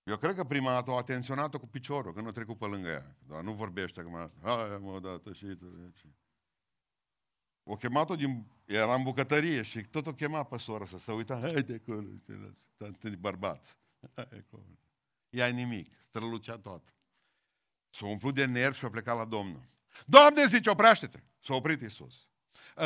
[0.07, 3.16] Eu cred că prima dată au atenționat-o cu piciorul, când nu trecut pe lângă ea.
[3.27, 4.31] Dar nu vorbește acum.
[4.42, 5.95] Hai, mă, dată și tu.
[7.62, 8.47] O chemat-o din...
[8.64, 11.38] Era în bucătărie și tot o chema pe soră să se uita.
[11.38, 12.09] Hai de acolo,
[13.19, 13.79] bărbați.
[14.14, 14.79] Hai acolo.
[15.31, 16.95] Ea nimic, strălucea tot.
[17.90, 19.69] S-a umplut de nervi și a plecat la Domnul.
[20.07, 21.23] Doamne, zice, oprește-te.
[21.40, 22.29] S-a oprit Iisus.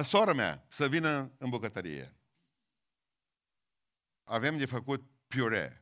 [0.02, 2.14] Sora mea, să vină în bucătărie.
[4.24, 5.79] Avem de făcut piure.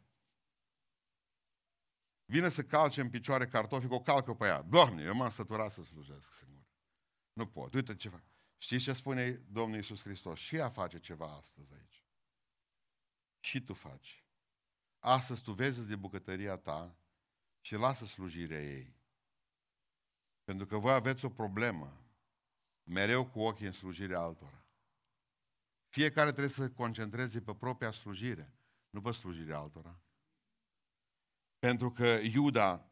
[2.30, 4.62] Vine să calce în picioare cartofi, o calcă pe ea.
[4.62, 6.64] Doamne, eu m-am săturat să slujesc singur.
[7.32, 7.74] Nu pot.
[7.74, 8.22] Uite ce fac.
[8.58, 10.38] Știți ce spune Domnul Iisus Hristos?
[10.38, 12.04] Și ea face ceva astăzi aici.
[13.40, 14.24] Și tu faci.
[14.98, 16.96] Astăzi tu vezi de bucătăria ta
[17.60, 18.96] și lasă slujirea ei.
[20.44, 22.02] Pentru că voi aveți o problemă
[22.82, 24.66] mereu cu ochii în slujirea altora.
[25.86, 28.58] Fiecare trebuie să se concentreze pe propria slujire,
[28.90, 30.00] nu pe slujirea altora.
[31.58, 32.90] Pentru că Iuda,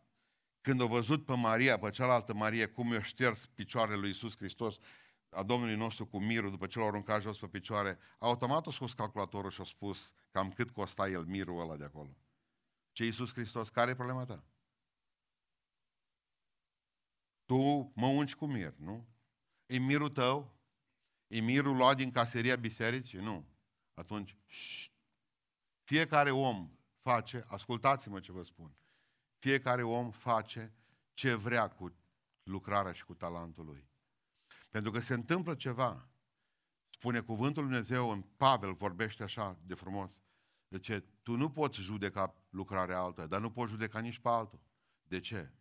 [0.60, 4.78] când a văzut pe Maria, pe cealaltă Marie, cum i-a șters picioarele lui Iisus Hristos,
[5.28, 8.92] a Domnului nostru cu mirul, după ce l-au aruncat jos pe picioare, automat a scos
[8.92, 12.16] calculatorul și a spus cam cât costa el mirul ăla de acolo.
[12.92, 14.44] Ce Iisus Hristos, care e problema ta?
[17.44, 19.08] Tu mă ungi cu mir, nu?
[19.66, 20.56] E mirul tău?
[21.26, 23.18] E mirul luat din caseria bisericii?
[23.18, 23.46] Nu.
[23.94, 24.92] Atunci, șt.
[25.82, 26.70] fiecare om
[27.06, 28.76] face, ascultați-mă ce vă spun,
[29.38, 30.74] fiecare om face
[31.14, 31.96] ce vrea cu
[32.42, 33.88] lucrarea și cu talentul lui.
[34.70, 36.08] Pentru că se întâmplă ceva.
[36.90, 40.22] Spune cuvântul Lui Dumnezeu în Pavel, vorbește așa de frumos.
[40.68, 41.04] De ce?
[41.22, 44.60] Tu nu poți judeca lucrarea altă, dar nu poți judeca nici pe altul.
[45.02, 45.52] De ce?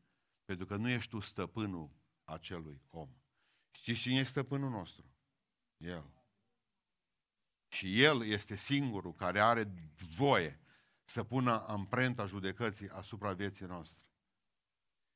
[0.46, 1.90] Pentru că nu ești tu stăpânul
[2.24, 3.10] acelui om.
[3.72, 5.06] Știți cine este stăpânul nostru?
[5.78, 6.06] El.
[7.68, 9.72] Și El este singurul care are
[10.16, 10.60] voie
[11.06, 14.04] să pună amprenta judecății asupra vieții noastre.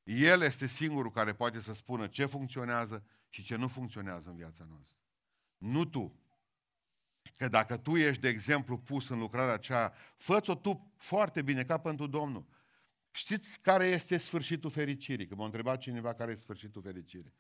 [0.04, 4.66] El este singurul care poate să spună ce funcționează și ce nu funcționează în viața
[4.70, 4.98] noastră.
[5.58, 6.20] Nu tu.
[7.36, 11.78] Că dacă tu ești, de exemplu, pus în lucrarea aceea, fă-ți-o tu foarte bine, ca
[11.78, 12.46] pentru Domnul.
[13.12, 15.28] Știți care este sfârșitul fericirii?
[15.28, 17.34] Că m-a întrebat cineva care e sfârșitul fericirii.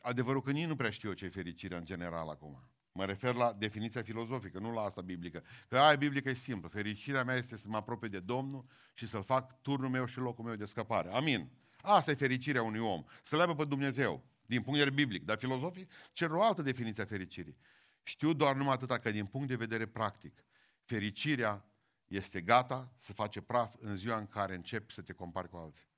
[0.00, 2.58] Adevărul că nici nu prea știu ce e fericirea în general acum.
[2.92, 5.42] Mă refer la definiția filozofică, nu la asta biblică.
[5.68, 6.68] Că aia biblică e simplă.
[6.68, 10.44] Fericirea mea este să mă apropie de Domnul și să-L fac turnul meu și locul
[10.44, 11.08] meu de scăpare.
[11.08, 11.50] Amin.
[11.82, 13.04] Asta e fericirea unui om.
[13.22, 15.24] Să-L aibă pe Dumnezeu, din punct de vedere biblic.
[15.24, 17.56] Dar filozofii cer o altă definiție a fericirii.
[18.02, 20.44] Știu doar numai atâta că din punct de vedere practic,
[20.84, 21.64] fericirea
[22.06, 25.88] este gata să face praf în ziua în care începi să te compari cu alții.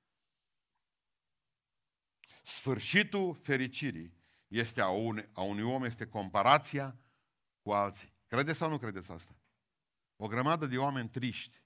[2.43, 4.13] Sfârșitul fericirii
[4.53, 6.97] este a, un, a unui om este comparația
[7.61, 8.13] cu alții.
[8.27, 9.35] Credeți sau nu credeți asta?
[10.15, 11.61] O grămadă de oameni triști.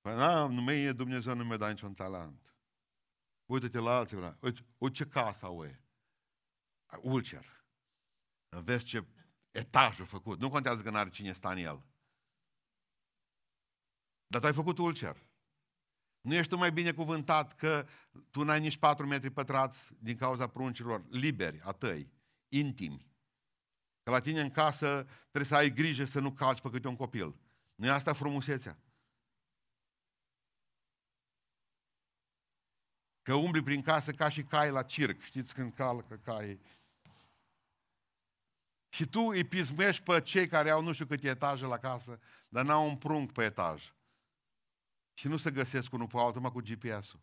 [0.00, 2.56] Păi, na, nu e Dumnezeu, nu mi-a dat niciun talent.
[3.46, 5.80] Uite-te la alții, uite, uite ce casă au e.
[7.02, 7.64] Ulcer.
[8.48, 9.06] Vezi ce
[9.50, 10.38] etaj a făcut.
[10.38, 11.82] Nu contează că n-are cine sta în el.
[14.26, 15.26] Dar tu ai făcut ulcer.
[16.20, 17.86] Nu ești tu mai binecuvântat că
[18.30, 22.12] tu n-ai nici 4 metri pătrați din cauza pruncilor liberi a tăi,
[22.58, 23.06] intimi.
[24.02, 26.96] Că la tine în casă trebuie să ai grijă să nu calci pe câte un
[26.96, 27.36] copil.
[27.74, 28.78] Nu e asta frumusețea?
[33.22, 35.20] Că umbli prin casă ca și cai la circ.
[35.20, 36.60] Știți când calcă cai?
[38.88, 42.64] Și tu îi pismești pe cei care au nu știu câte etaje la casă, dar
[42.64, 43.94] n-au un prunc pe etaj.
[45.14, 47.20] Și nu se găsesc unul pe altul, mă cu GPS-ul.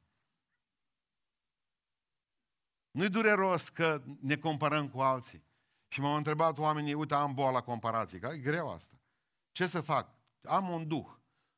[2.92, 5.44] Nu-i dureros că ne comparăm cu alții.
[5.88, 8.96] Și m-au întrebat oamenii, uite, am boala comparației, că e greu asta.
[9.52, 10.10] Ce să fac?
[10.44, 11.08] Am un duh.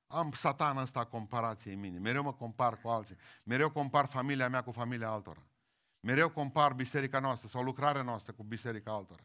[0.07, 1.99] Am satana ăsta comparației în mine.
[1.99, 3.15] Mereu mă compar cu alții.
[3.43, 5.47] Mereu compar familia mea cu familia altora.
[5.99, 9.23] Mereu compar biserica noastră sau lucrarea noastră cu biserica altora.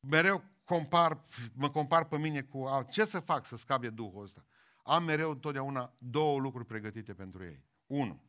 [0.00, 2.92] Mereu compar, mă compar pe mine cu alții.
[2.92, 4.44] Ce să fac să scap de Duhul ăsta?
[4.82, 7.64] Am mereu întotdeauna două lucruri pregătite pentru ei.
[7.86, 8.22] Unu,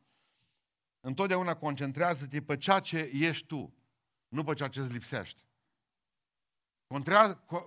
[1.06, 3.74] întotdeauna concentrează-te pe ceea ce ești tu,
[4.28, 5.42] nu pe ceea ce îți lipsește.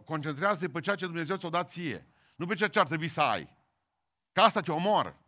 [0.04, 3.20] Concentrează-te pe ceea ce Dumnezeu ți-o dat ție, nu pe ceea ce ar trebui să
[3.20, 3.56] ai.
[4.32, 5.20] Că asta te omoară.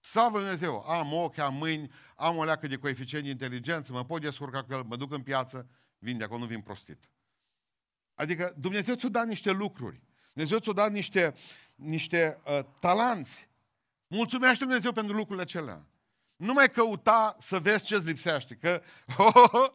[0.00, 4.20] Slavă Dumnezeu, am ochi, am mâini, am o leacă de coeficient de inteligență, mă pot
[4.20, 7.10] descurca cu el, mă duc în piață, vin de acolo, nu vin prostit.
[8.14, 10.02] Adică Dumnezeu ți-a dat niște lucruri.
[10.32, 11.34] Dumnezeu ți-a dat niște,
[11.74, 13.48] niște uh, talanți.
[14.06, 15.86] Mulțumește Dumnezeu pentru lucrurile acelea.
[16.42, 18.82] Nu mai căuta să vezi ce-ți lipsește, că
[19.18, 19.70] oh, oh, oh,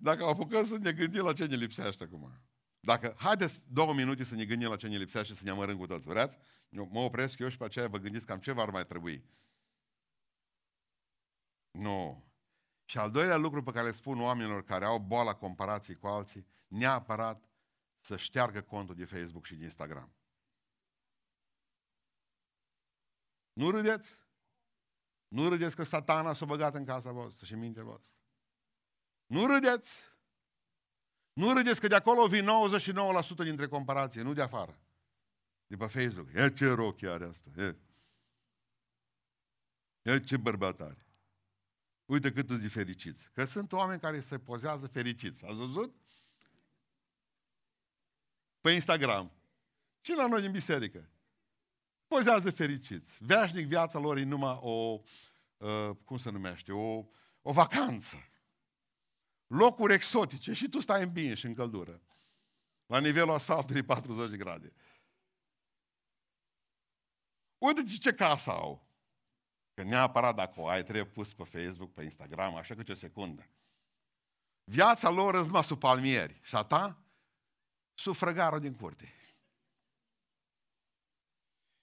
[0.00, 2.32] dacă apucăm să ne gândim la ce ne lipsește acum.
[2.80, 5.76] Dacă, haideți două minute să ne gândim la ce ne lipsește și să ne amărâm
[5.76, 6.38] cu toți, vreți?
[6.68, 9.24] Eu mă opresc eu și pe aceea vă gândiți cam ce v-ar mai trebui.
[11.70, 12.24] Nu.
[12.84, 16.46] Și al doilea lucru pe care le spun oamenilor care au boala comparației cu alții,
[16.66, 17.48] neapărat
[18.00, 20.14] să șteargă contul de Facebook și de Instagram.
[23.52, 24.25] Nu râdeți?
[25.28, 28.14] Nu râdeți că satana s-a băgat în casa voastră și în mintea voastră.
[29.26, 30.00] Nu râdeți?
[31.32, 34.80] Nu râdeți că de acolo vin 99% dintre comparații, nu de afară.
[35.66, 36.28] De pe Facebook.
[36.32, 37.50] E ce rochi are asta.
[37.56, 37.76] E.
[40.02, 41.06] E ce bărbat are.
[42.04, 43.30] Uite cât îți fericiți.
[43.32, 45.44] Că sunt oameni care se pozează fericiți.
[45.44, 45.94] Ați văzut?
[48.60, 49.32] Pe Instagram.
[50.00, 51.10] Și la noi în biserică
[52.06, 53.18] pozează fericiți.
[53.20, 55.00] Veșnic viața lor e numai o,
[55.56, 57.04] uh, cum se numește, o,
[57.42, 58.16] o vacanță.
[59.46, 62.00] Locuri exotice și tu stai în bine și în căldură.
[62.86, 64.72] La nivelul asfaltului 40 de grade.
[67.58, 68.86] uite ce casă au.
[69.74, 73.50] Că neapărat dacă o ai, trebuie pus pe Facebook, pe Instagram, așa câte o secundă.
[74.64, 76.40] Viața lor răzma sub palmieri.
[76.42, 76.98] Și a ta?
[77.94, 79.12] Sub frăgarul din curte.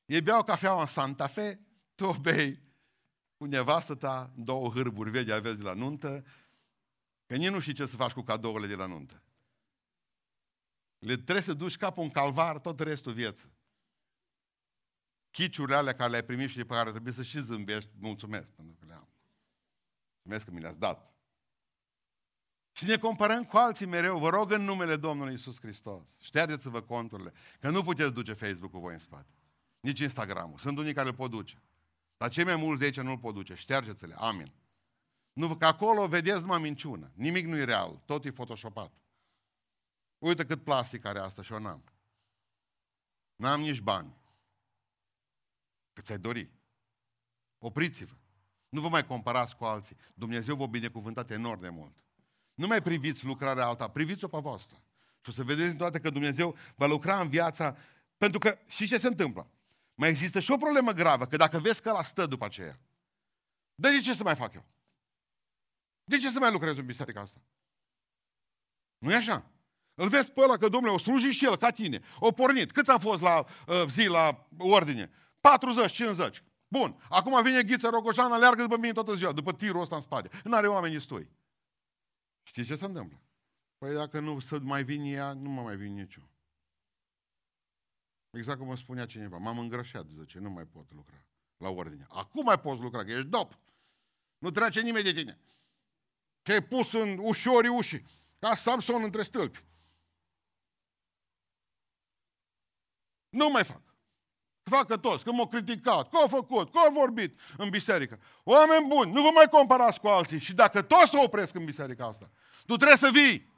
[0.06, 1.60] Ei beau cafeaua în Santa Fe,
[1.96, 2.62] tu o bei
[3.38, 6.26] cu nevastă ta, două hârburi vechi aveți de la nuntă,
[7.26, 9.24] că nici nu știi ce să faci cu cadourile de la nuntă.
[11.00, 13.52] Le trebuie să duci capul în calvar tot restul vieții.
[15.32, 18.76] Chiciurile alea care le-ai primit și de pe care trebuie să și zâmbești, mulțumesc pentru
[18.80, 19.08] că le am.
[20.16, 21.14] Mulțumesc că mi le-ați dat.
[22.72, 24.20] Și ne comparăm cu alții mereu.
[24.20, 26.18] Vă rog în numele Domnului Isus Hristos.
[26.22, 27.34] Ștergeți-vă conturile.
[27.60, 29.43] Că nu puteți duce Facebook-ul voi în spate.
[29.84, 30.58] Nici Instagram-ul.
[30.58, 31.62] Sunt unii care îl pot duce.
[32.18, 33.54] Dar cei mai mulți de aici nu îl pot duce.
[33.54, 34.16] Ștergeți-le.
[34.18, 34.54] Amin.
[35.34, 37.12] Nu, că acolo vedeți numai minciună.
[37.14, 38.02] Nimic nu e real.
[38.06, 38.92] Tot e photoshopat.
[40.18, 41.84] Uite cât plastic are asta și eu n-am.
[43.36, 44.18] N-am nici bani.
[45.94, 46.50] Cât ți-ai dori.
[47.58, 48.14] Opriți-vă.
[48.70, 49.98] Nu vă mai comparați cu alții.
[50.14, 52.04] Dumnezeu vă binecuvântat enorm de mult.
[52.54, 54.78] Nu mai priviți lucrarea alta, priviți-o pe voastră.
[55.22, 57.78] Și o să vedeți toate că Dumnezeu va lucra în viața,
[58.18, 59.48] pentru că și ce se întâmplă?
[59.96, 62.80] Mai există și o problemă gravă, că dacă vezi că la stă după aceea,
[63.76, 64.66] de ce să mai fac eu?
[66.04, 67.42] De ce să mai lucrez în biserica asta?
[69.04, 69.52] nu e așa?
[69.94, 72.02] Îl vezi pe ăla că, domnule, o sluji și el ca tine.
[72.20, 72.72] O pornit.
[72.72, 75.12] Cât a fost la uh, zi, la ordine?
[75.40, 76.44] 40, 50.
[76.68, 77.04] Bun.
[77.10, 80.30] Acum vine Ghiță Rogoșan, aleargă după mine toată ziua, după tirul ăsta în spate.
[80.44, 81.30] Nu are oameni stoi.
[82.44, 83.22] Știi ce se întâmplă?
[83.78, 86.30] Păi dacă nu să mai vin ea, nu mă mai vin niciun.
[88.34, 89.38] Exact cum mă spunea cineva.
[89.38, 91.26] M-am îngrășat, zice, nu mai pot lucra
[91.58, 92.06] la ordine.
[92.10, 93.58] Acum mai poți lucra, că ești dop.
[94.38, 95.40] Nu trece nimeni de tine.
[96.42, 98.06] Că ai pus în ușorii ușii,
[98.40, 99.64] ca Samson între stâlpi.
[103.30, 103.82] Nu mai fac.
[104.64, 108.20] Facă toți, că m-au criticat, că au făcut, că au vorbit în biserică.
[108.44, 110.40] Oameni buni, nu vă mai comparați cu alții.
[110.40, 112.30] Și dacă toți se opresc în biserica asta,
[112.66, 113.53] tu trebuie să vii.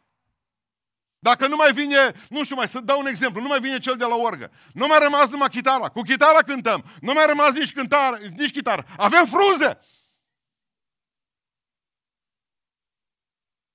[1.27, 3.95] Dacă nu mai vine, nu știu mai, să dau un exemplu, nu mai vine cel
[3.95, 4.51] de la orgă.
[4.73, 5.89] Nu mai rămas numai chitara.
[5.89, 6.85] Cu chitara cântăm.
[7.01, 8.85] Nu mai rămas nici cântar, nici chitară.
[8.97, 9.79] Avem frunze.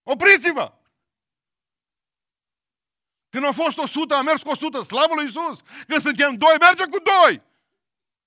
[0.02, 0.72] Opriți-vă!
[3.28, 5.62] Când au fost 100, am mers cu 100, slavă lui Iisus.
[5.86, 7.42] Când suntem doi, merge cu doi.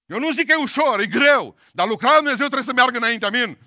[0.05, 3.25] Eu nu zic că e ușor, e greu, dar lucrarea Dumnezeu trebuie să meargă înainte,
[3.25, 3.57] amin?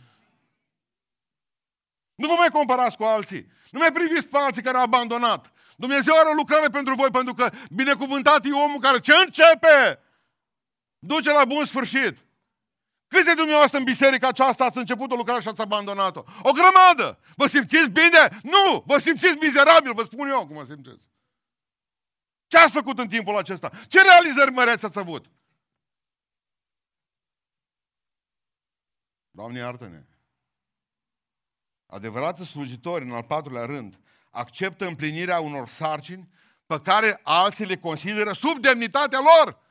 [2.15, 3.55] Nu vă mai comparați cu alții.
[3.71, 5.53] Nu mai priviți pe alții care au abandonat.
[5.77, 10.01] Dumnezeu are o lucrare pentru voi, pentru că binecuvântat e omul care ce începe,
[10.99, 12.27] duce la bun sfârșit.
[13.09, 16.25] Câți de dumneavoastră în biserica aceasta ați început o lucrare și ați abandonat-o?
[16.43, 17.19] O grămadă!
[17.35, 18.41] Vă simțiți bine?
[18.43, 18.83] Nu!
[18.87, 21.11] Vă simțiți mizerabil, vă spun eu cum vă simțiți.
[22.47, 23.71] Ce ați făcut în timpul acesta?
[23.89, 25.27] Ce realizări măreți ați avut?
[29.31, 30.16] Doamne, iartă-ne!
[31.87, 36.29] Adevărați slujitori, în al patrulea rând, acceptă împlinirea unor sarcini
[36.67, 39.65] pe care alții le consideră sub demnitatea lor.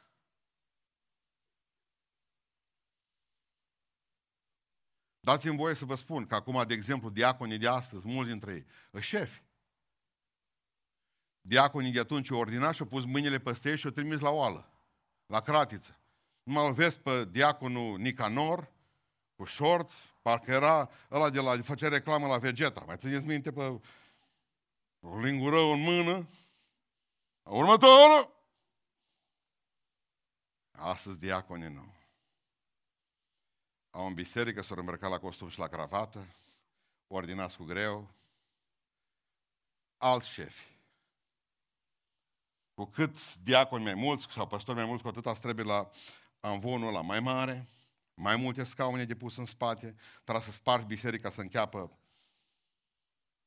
[5.19, 8.65] Dați-mi voie să vă spun că acum, de exemplu, diaconii de astăzi, mulți dintre ei,
[9.01, 9.43] șefi.
[11.41, 14.29] Diaconii de atunci au ordinat și au pus mâinile peste ei și au trimis la
[14.29, 14.69] oală,
[15.25, 15.99] la cratiță.
[16.43, 18.71] Nu mai vezi pe diaconul Nicanor,
[19.35, 22.83] cu shorts, parcă era ăla de la, făcea reclamă la Vegeta.
[22.85, 23.81] Mai țineți minte pe
[24.99, 26.27] o lingură în mână?
[27.43, 28.33] Următorul!
[30.71, 31.93] Astăzi diaconii nu.
[33.89, 36.25] Au în biserică, s-au îmbrăcat la costum și la cravată,
[37.07, 38.07] ordinați cu greu,
[39.97, 40.73] alți șefi.
[42.73, 45.89] Cu cât diaconi mai mulți sau păstori mai mulți, cu atât trebuie la
[46.39, 47.67] amvonul la mai mare,
[48.15, 51.89] mai multe scaune de pus în spate, trebuie să spargi biserica să încheapă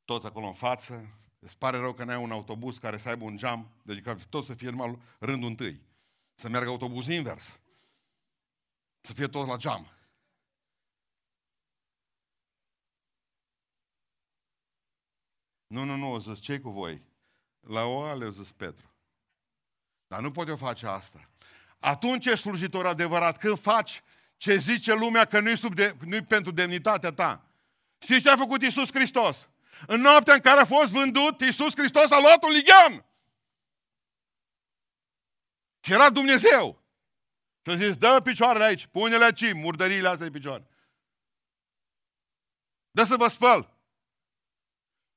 [0.04, 1.18] toți acolo în față.
[1.38, 4.44] Îți pare rău că n-ai un autobuz care să aibă un geam, deci că tot
[4.44, 5.82] să fie numai rândul întâi.
[6.34, 7.60] Să meargă autobuz invers.
[9.00, 9.92] Să fie toți la geam.
[15.66, 17.02] Nu, nu, nu, o zis, ce cu voi?
[17.60, 18.92] La oale, o zis Petru.
[20.06, 21.30] Dar nu pot eu face asta.
[21.78, 23.38] Atunci ești slujitor adevărat.
[23.38, 24.02] Când faci
[24.38, 27.44] ce zice lumea că nu-i, sub de, nu-i pentru demnitatea ta.
[27.98, 29.48] Știți ce a făcut Iisus Hristos?
[29.86, 33.04] În noaptea în care a fost vândut, Iisus Hristos a luat un lighean.
[35.80, 36.82] Și era Dumnezeu.
[37.62, 40.66] Și a zis, dă picioarele aici, pune-le aici, murdăriile astea de picioare.
[42.90, 43.76] Dă să vă spăl.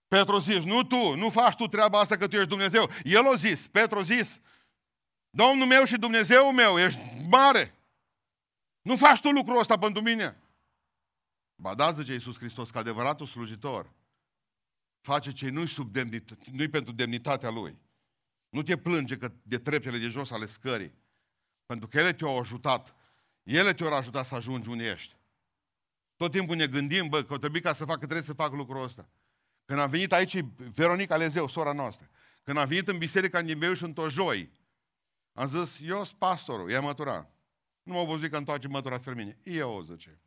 [0.07, 2.89] Petru a zis, nu tu, nu faci tu treaba asta că tu ești Dumnezeu.
[3.03, 4.39] El a zis, Petru a zis,
[5.30, 6.99] Domnul meu și Dumnezeu meu, ești
[7.30, 7.80] mare.
[8.82, 10.41] Nu faci tu lucrul ăsta pentru mine.
[11.55, 13.93] Ba da, zice Iisus Hristos, că adevăratul slujitor
[15.01, 17.77] face ce nu-i, sub demnit- nu-i pentru demnitatea lui.
[18.49, 20.93] Nu te plânge că de treptele de jos ale scării.
[21.65, 22.95] Pentru că ele te-au ajutat.
[23.43, 25.15] Ele te-au ajutat să ajungi unde ești.
[26.15, 28.84] Tot timpul ne gândim, bă, că trebuie ca să fac, că trebuie să fac lucrul
[28.84, 29.09] ăsta.
[29.65, 32.09] Când am venit aici, Veronica Lezeu, sora noastră,
[32.43, 34.51] când am venit în biserica din Beiuș în Tojoi,
[35.34, 37.29] am zis, eu sunt pastorul, e mătura.
[37.84, 39.38] Nu m-au văzut că întoarce mătura spre mine.
[39.43, 40.21] Eu, zice.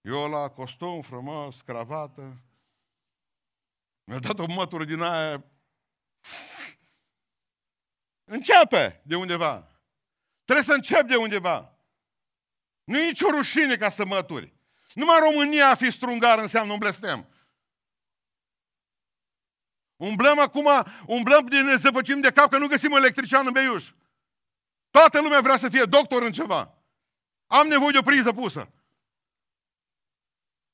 [0.00, 2.36] Eu la costum frumos, cravată.
[4.04, 5.44] Mi-a dat o mătură din aia.
[8.24, 9.68] Începe de undeva.
[10.44, 11.74] Trebuie să încep de undeva.
[12.84, 14.54] Nu e nicio rușine ca să mături.
[14.94, 17.28] Numai România a fi strungar înseamnă un blestem.
[19.96, 20.68] Umblăm acum,
[21.06, 23.92] umblăm din ne zăpăcim de cap că nu găsim electrician în Beiuș.
[24.90, 26.74] Toată lumea vrea să fie doctor în ceva.
[27.46, 28.72] Am nevoie de o priză pusă.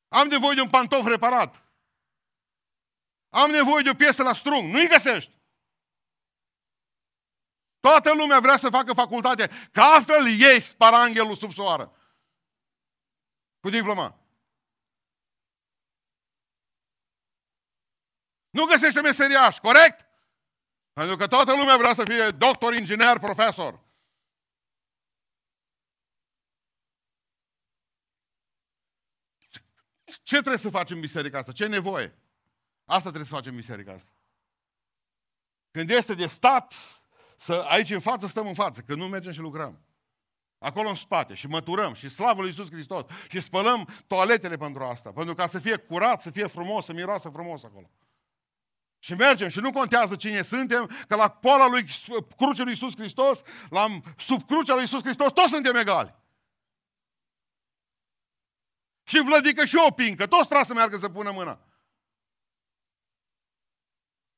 [0.08, 1.62] Am nevoie de un pantof reparat.
[3.28, 4.72] Am nevoie de o piesă la strung.
[4.72, 5.34] Nu-i găsești.
[7.80, 11.96] Toată lumea vrea să facă facultate, că altfel ei sparanghelul sub soară.
[13.60, 14.18] Cu diploma.
[18.50, 20.06] Nu găsește meseriaș, corect?
[20.92, 23.85] Pentru că toată lumea vrea să fie doctor, inginer, profesor.
[30.26, 31.52] Ce trebuie să facem în biserica asta?
[31.52, 32.14] Ce e nevoie?
[32.84, 34.12] Asta trebuie să facem în biserica asta.
[35.70, 36.74] Când este de stat,
[37.36, 39.80] să, aici în față stăm în față, când nu mergem și lucrăm.
[40.58, 45.10] Acolo în spate și măturăm și slavă lui Iisus Hristos și spălăm toaletele pentru asta,
[45.10, 47.90] pentru ca să fie curat, să fie frumos, să miroasă frumos acolo.
[48.98, 51.88] Și mergem și nu contează cine suntem, că la poala lui
[52.36, 56.14] cruce lui Iisus Hristos, la, sub crucea lui Iisus Hristos, toți suntem egali.
[59.08, 61.60] Și vlădică și o pincă, toți trebuie să meargă să pună mâna.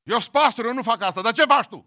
[0.02, 1.86] Eu sunt pastor, eu nu fac asta, dar ce faci tu?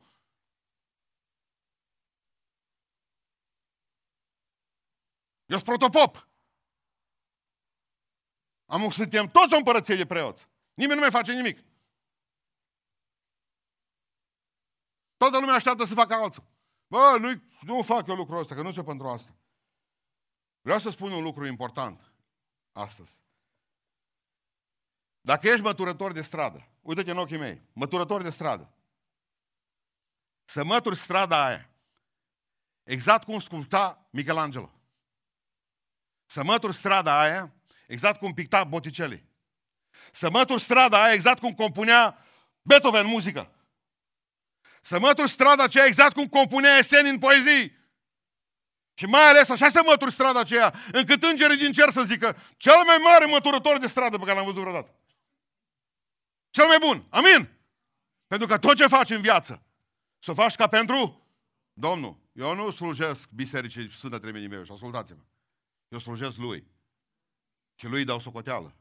[5.45, 6.27] Eu sunt protopop.
[8.65, 10.47] Am, suntem toți o împărăție de preoți.
[10.73, 11.63] Nimeni nu mai face nimic.
[15.17, 16.43] Toată lumea așteaptă să facă alții.
[16.87, 19.35] Bă, nu, nu fac eu lucrul ăsta, că nu sunt pentru asta.
[20.61, 22.10] Vreau să spun un lucru important
[22.71, 23.19] astăzi.
[25.21, 28.73] Dacă ești măturător de stradă, uite-te în ochii mei, măturător de stradă,
[30.45, 31.69] să mături strada aia,
[32.83, 34.71] exact cum sculpta Michelangelo.
[36.25, 37.53] Să mături strada aia,
[37.87, 39.29] exact cum picta Botticelli.
[40.11, 42.17] Să mături strada aia, exact cum compunea
[42.61, 43.51] Beethoven muzică.
[44.81, 47.79] Să mături strada aceea exact cum compunea Eseni în poezii.
[49.01, 52.83] Și mai ales așa să mături strada aceea, încât îngerii din cer să zică, cel
[52.85, 54.95] mai mare măturător de stradă pe care l-am văzut vreodată.
[56.49, 57.05] Cel mai bun.
[57.09, 57.49] Amin.
[58.27, 59.63] Pentru că tot ce faci în viață,
[60.19, 61.27] să o faci ca pentru
[61.73, 62.17] Domnul.
[62.31, 65.21] Eu nu slujesc bisericii Sfântă Tremenii meu și ascultați-mă.
[65.87, 66.67] Eu slujesc Lui.
[67.75, 68.75] Și Lui îi dau socoteală.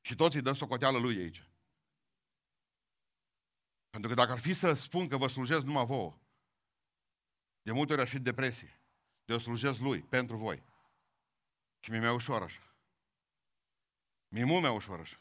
[0.00, 1.48] Și toți îi dăm socoteală Lui aici.
[3.90, 6.18] Pentru că dacă ar fi să spun că vă slujesc numai vouă,
[7.62, 8.76] de multe ori aș fi depresie.
[9.32, 10.62] De eu slujesc Lui, pentru voi.
[11.80, 12.74] Și mi-e mai ușor așa.
[14.28, 15.20] Mi-e mult mai ușor așa.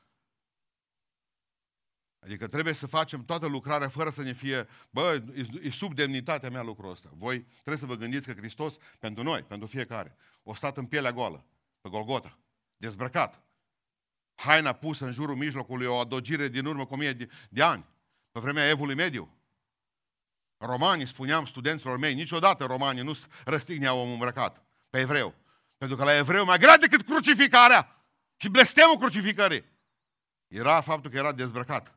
[2.20, 5.24] Adică trebuie să facem toată lucrarea fără să ne fie, bă,
[5.62, 7.10] e sub demnitatea mea lucrul ăsta.
[7.14, 11.12] Voi trebuie să vă gândiți că Hristos, pentru noi, pentru fiecare, o stat în pielea
[11.12, 11.46] goală,
[11.82, 12.40] pe Golgota,
[12.78, 13.44] dezbrăcat.
[14.36, 17.86] Haina pusă în jurul mijlocului, o adogire din urmă cu mie de, de ani,
[18.32, 19.41] pe vremea Evului Mediu.
[20.62, 25.36] Romanii, spuneam studenților mei, niciodată romanii nu răstigneau omul îmbrăcat pe evreu.
[25.78, 28.06] Pentru că la evreu mai grea decât crucificarea
[28.36, 29.66] și blestemul crucificării
[30.48, 31.96] era faptul că era dezbrăcat.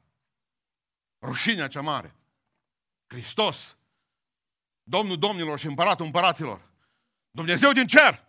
[1.21, 2.15] Rușinea cea mare.
[3.07, 3.77] Hristos,
[4.83, 6.71] Domnul Domnilor și Împăratul Împăraților,
[7.31, 8.25] Dumnezeu din cer,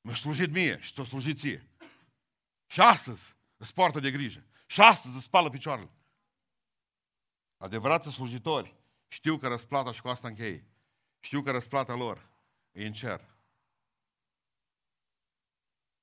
[0.00, 1.68] mi-a slujit mie și ți-a slujit ție.
[2.66, 4.44] Și astăzi îți poartă de grijă.
[4.66, 5.90] Și astăzi îți spală picioarele.
[7.56, 8.77] Adevărați slujitori
[9.08, 10.64] știu că răsplata, și cu asta închei,
[11.20, 12.30] știu că răsplata lor
[12.72, 13.36] e în cer.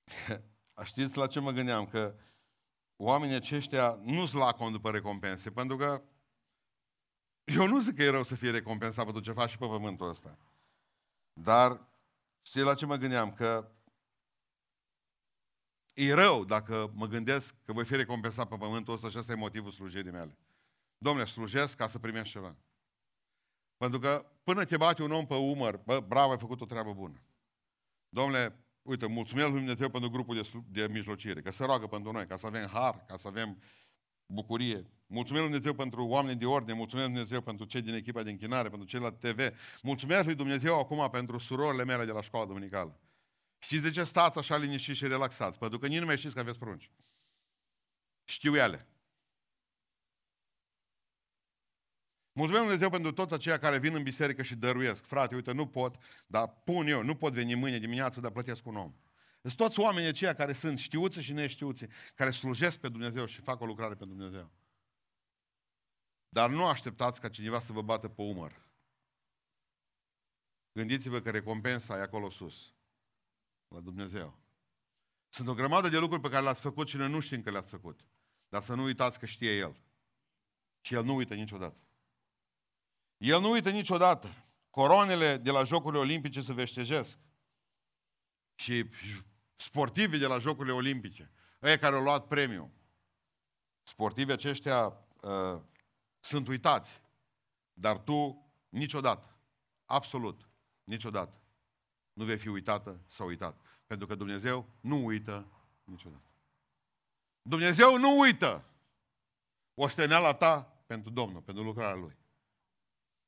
[0.84, 1.88] Știți la ce mă gândeam?
[1.88, 2.16] Că
[2.96, 6.04] oamenii aceștia nu sunt lacom după recompense, pentru că
[7.44, 10.10] eu nu zic că e rău să fie recompensat pentru ce faci și pe pământul
[10.10, 10.38] ăsta.
[11.34, 11.88] Dar
[12.42, 13.34] știți la ce mă gândeam?
[13.34, 13.72] Că
[15.94, 19.36] e rău dacă mă gândesc că voi fi recompensat pe pământul ăsta și ăsta e
[19.36, 20.38] motivul slujirii mele.
[20.98, 22.56] Domnule, slujesc ca să primești ceva.
[23.78, 26.94] Pentru că până te bate un om pe umăr, bă, bravo, ai făcut o treabă
[26.94, 27.24] bună.
[28.10, 32.28] Domnule, uite, mulțumesc lui Dumnezeu pentru grupul de, de mijlocire, că se roagă pentru noi,
[32.28, 33.62] ca să avem har, ca să avem
[34.26, 34.90] bucurie.
[35.08, 38.30] Mulțumim Lui Dumnezeu pentru oameni de ordine, mulțumim Lui Dumnezeu pentru cei din echipa de
[38.30, 39.40] închinare, pentru cei la TV.
[39.82, 43.00] Mulțumesc Lui Dumnezeu acum pentru surorile mele de la școala duminicală.
[43.60, 45.60] Știți de ce stați așa liniștiți și relaxați?
[45.60, 46.92] Pentru că nici nu mai știți că aveți prunci.
[48.24, 48.88] Știu ele.
[52.38, 55.06] Mulțumim Dumnezeu pentru toți aceia care vin în biserică și dăruiesc.
[55.06, 55.96] Frate, uite, nu pot,
[56.28, 58.94] dar pun eu, nu pot veni mâine dimineață, dar plătesc un om.
[59.42, 63.62] Sunt toți oamenii aceia care sunt știuți și neștiuți, care slujesc pe Dumnezeu și fac
[63.62, 64.52] o lucrare pe Dumnezeu.
[66.30, 68.62] Dar nu așteptați ca cineva să vă bată pe umăr.
[70.72, 72.74] Gândiți-vă că recompensa e acolo sus,
[73.68, 74.40] la Dumnezeu.
[75.30, 77.70] Sunt o grămadă de lucruri pe care le-ați făcut și noi nu știm că le-ați
[77.70, 78.06] făcut.
[78.50, 79.80] Dar să nu uitați că știe El.
[80.82, 81.80] Și El nu uită niciodată.
[83.18, 84.46] El nu uită niciodată.
[84.70, 87.20] Coroanele de la Jocurile Olimpice se veștejesc.
[88.56, 88.90] Și
[89.56, 92.72] sportivii de la Jocurile Olimpice, ei care au luat premiu,
[93.84, 95.62] sportivii aceștia uh,
[96.20, 97.02] sunt uitați.
[97.74, 99.38] Dar tu niciodată,
[99.86, 100.50] absolut
[100.84, 101.42] niciodată,
[102.14, 103.60] nu vei fi uitată sau uitat.
[103.86, 105.48] Pentru că Dumnezeu nu uită
[105.84, 106.30] niciodată.
[107.42, 108.66] Dumnezeu nu uită
[109.74, 112.18] osteneala ta pentru Domnul, pentru lucrarea Lui.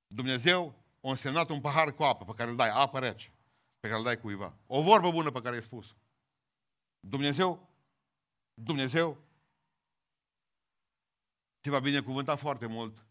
[0.07, 3.31] Dumnezeu a însemnat un pahar cu apă pe care îl dai, apă rece,
[3.79, 4.53] pe care îl dai cuiva.
[4.67, 5.95] O vorbă bună pe care ai spus.
[6.99, 7.69] Dumnezeu,
[8.53, 9.17] Dumnezeu
[11.61, 13.05] te va binecuvânta foarte mult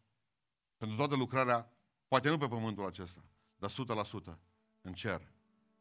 [0.77, 1.73] pentru toată lucrarea,
[2.09, 3.25] poate nu pe pământul acesta,
[3.57, 4.39] dar 100%
[4.81, 5.23] în cer.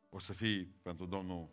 [0.10, 1.50] O să fii pentru Domnul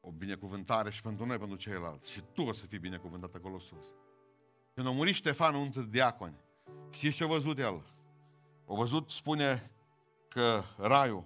[0.00, 2.10] o binecuvântare și pentru noi, pentru ceilalți.
[2.10, 3.94] Și tu o să fii binecuvântat acolo sus.
[4.74, 6.36] Când a murit Ștefan între diaconi,
[6.90, 7.91] știți ce a văzut el?
[8.68, 9.70] A văzut, spune
[10.28, 11.24] că raiul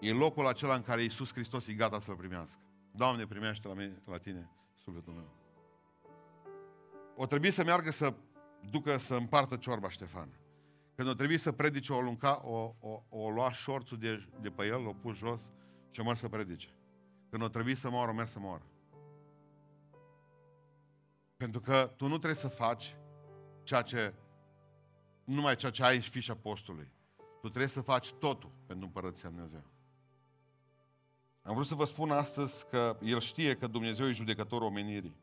[0.00, 2.60] e locul acela în care Iisus Hristos e gata să-L primească.
[2.90, 5.36] Doamne, primește la, mine, la Tine sufletul meu.
[7.16, 8.14] O trebuie să meargă să
[8.70, 10.28] ducă să împartă ciorba Ștefan.
[10.94, 14.66] Când o trebuie să predice, o, lunca, o, o, o lua șorțul de, de pe
[14.66, 15.52] el, o pus jos
[15.90, 16.68] și o mers să predice.
[17.30, 18.62] Când o trebuie să moară, o merg să moară.
[21.36, 22.96] Pentru că tu nu trebuie să faci
[23.62, 24.14] ceea ce,
[25.28, 26.88] numai ceea ce ai fișa postului.
[27.16, 29.62] Tu trebuie să faci totul pentru Împărăția Dumnezeu.
[31.42, 35.16] Am vrut să vă spun astăzi că El știe că Dumnezeu e judecătorul omenirii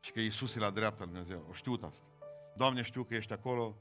[0.00, 1.46] și că Iisus e la dreapta lui Dumnezeu.
[1.50, 2.06] O știut asta.
[2.56, 3.76] Doamne, știu că ești acolo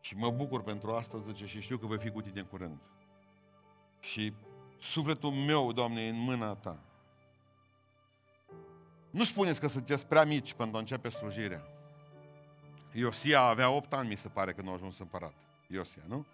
[0.00, 2.78] și mă bucur pentru asta, zice, și știu că voi fi cu tine în curând.
[4.00, 4.32] Și
[4.80, 6.78] sufletul meu, Doamne, e în mâna Ta.
[9.10, 11.73] Nu spuneți că sunteți prea mici pentru a începe slujirea.
[12.96, 15.34] Iosia avea 8 ani, mi se pare, când a ajuns împărat.
[15.66, 16.26] Iosia, nu?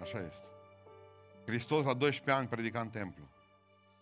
[0.00, 0.46] Așa este.
[1.46, 3.24] Hristos la 12 ani predica în templu.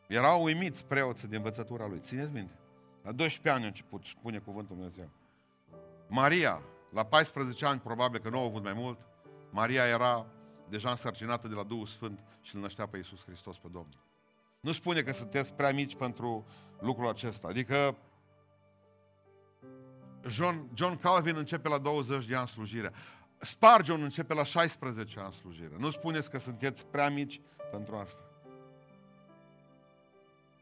[0.07, 2.01] Erau uimiți preoții de învățătura lui.
[2.01, 2.59] Țineți minte?
[3.03, 5.09] La 12 ani a început, spune cuvântul Dumnezeu.
[6.07, 8.99] Maria, la 14 ani, probabil că nu au avut mai mult,
[9.51, 10.27] Maria era
[10.69, 13.99] deja însărcinată de la Duhul Sfânt și îl năștea pe Iisus Hristos pe Domnul.
[14.61, 16.47] Nu spune că sunteți prea mici pentru
[16.81, 17.49] lucrul acesta.
[17.49, 17.97] Adică
[20.29, 22.93] John, John Calvin începe la 20 de ani slujirea.
[23.41, 25.77] Spargeon începe la 16 ani slujirea.
[25.79, 28.21] Nu spuneți că sunteți prea mici pentru asta.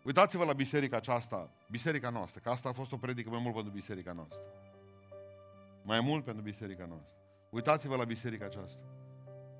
[0.03, 3.73] Uitați-vă la biserica aceasta, biserica noastră, că asta a fost o predică mai mult pentru
[3.73, 4.41] biserica noastră.
[5.83, 7.17] Mai mult pentru biserica noastră.
[7.51, 8.83] Uitați-vă la biserica aceasta.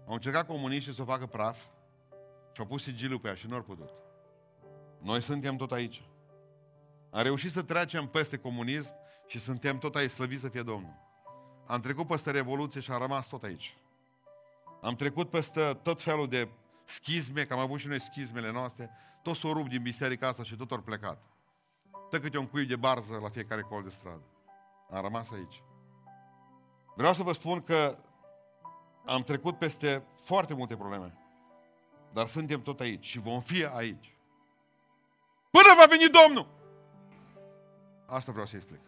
[0.07, 1.59] Au încercat comuniștii să o facă praf
[2.53, 3.91] și au pus sigiliul pe ea și nu au putut.
[4.99, 6.03] Noi suntem tot aici.
[7.11, 8.95] Am reușit să trecem peste comunism
[9.27, 10.95] și suntem tot aici, slăviți să fie Domnul.
[11.67, 13.77] Am trecut peste Revoluție și am rămas tot aici.
[14.81, 16.49] Am trecut peste tot felul de
[16.85, 18.91] schizme, că am avut și noi schizmele noastre,
[19.23, 21.23] toți s-au rupt din biserica asta și tot au plecat.
[22.11, 24.23] Tă câte un cuib de barză la fiecare colț de stradă.
[24.91, 25.63] Am rămas aici.
[26.97, 27.99] Vreau să vă spun că
[29.05, 31.19] am trecut peste foarte multe probleme.
[32.13, 34.17] Dar suntem tot aici și vom fi aici.
[35.51, 36.55] Până va veni Domnul!
[38.07, 38.81] Asta vreau să explic.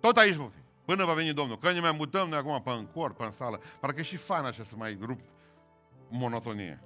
[0.00, 0.58] Tot aici vom fi.
[0.84, 1.58] Până va veni Domnul.
[1.58, 3.60] Că ne mai mutăm noi acum pe în cor, pe în sală.
[3.80, 5.20] Parcă e și fan așa să mai rup
[6.08, 6.82] monotonie.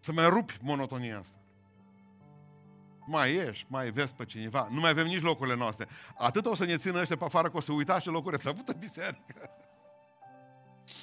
[0.00, 1.36] Să mai rupi monotonia asta.
[3.06, 4.68] Mai ieși, mai vezi pe cineva.
[4.70, 5.88] Nu mai avem nici locurile noastre.
[6.18, 8.48] Atât o să ne țină ăștia pe afară că o să uitați ce locuri ați
[8.48, 9.50] avut în biserică.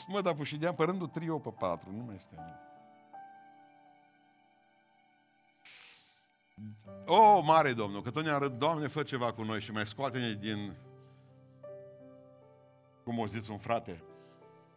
[0.07, 2.37] Mă, dar pușideam pe rândul trio pe patru, nu mai știu.
[7.05, 10.33] O, mare Domnul, că tot ne arăt, Doamne, fă ceva cu noi și mai scoate-ne
[10.33, 10.75] din,
[13.03, 14.03] cum o zis un frate,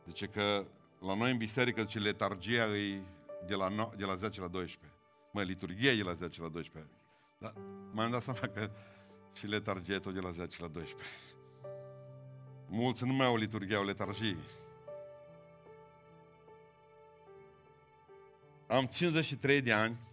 [0.06, 0.64] zice că
[1.00, 3.02] la noi în biserică, zice, letargia e
[3.46, 4.92] de la, no, de la 10 la 12.
[5.32, 6.92] Mă, liturgia e la 10 la 12.
[7.38, 7.52] Dar
[7.92, 8.70] m-am dat seama că
[9.32, 11.08] și letargie tot de la 10 la 12.
[12.68, 14.36] Mulți nu mai au liturghie, au letargie.
[18.66, 20.07] Am 53 de ani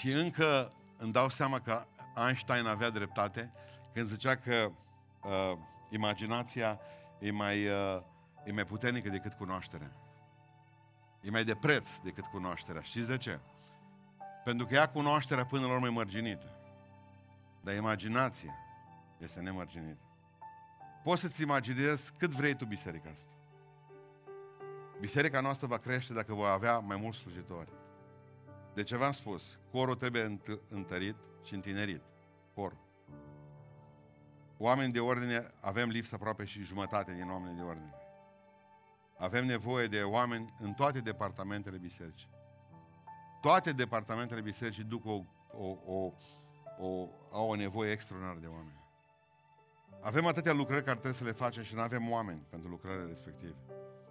[0.00, 1.84] și încă îmi dau seama că
[2.26, 3.52] Einstein avea dreptate
[3.92, 4.70] când zicea că
[5.22, 6.80] uh, imaginația
[7.18, 8.02] e mai, uh,
[8.44, 9.90] e mai puternică decât cunoașterea.
[11.20, 12.80] E mai de preț decât cunoașterea.
[12.80, 13.38] Știți de ce?
[14.44, 16.46] Pentru că ea cunoașterea până la urmă e mărginită.
[17.60, 18.54] Dar imaginația
[19.18, 20.04] este nemărginită.
[21.02, 23.32] Poți să-ți imaginezi cât vrei tu biserica asta.
[25.00, 27.79] Biserica noastră va crește dacă va avea mai mulți slujitori.
[28.74, 29.58] De ce v-am spus?
[29.70, 32.02] Corul trebuie întărit și întinerit.
[32.54, 32.78] Corul.
[34.56, 37.94] Oameni de ordine, avem lipsă aproape și jumătate din oameni de ordine.
[39.18, 42.28] Avem nevoie de oameni în toate departamentele bisericii.
[43.40, 46.12] Toate departamentele bisericii duc o, o, o,
[46.78, 48.78] o, au o nevoie extraordinară de oameni.
[50.00, 53.56] Avem atâtea lucrări care trebuie să le facem și nu avem oameni pentru lucrările respective.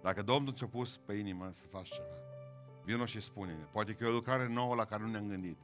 [0.02, 2.14] Dacă Domnul ți-a pus pe inimă să faci ceva,
[2.84, 3.64] vină și spune-ne.
[3.72, 5.58] Poate că e o lucrare nouă la care nu ne-am gândit.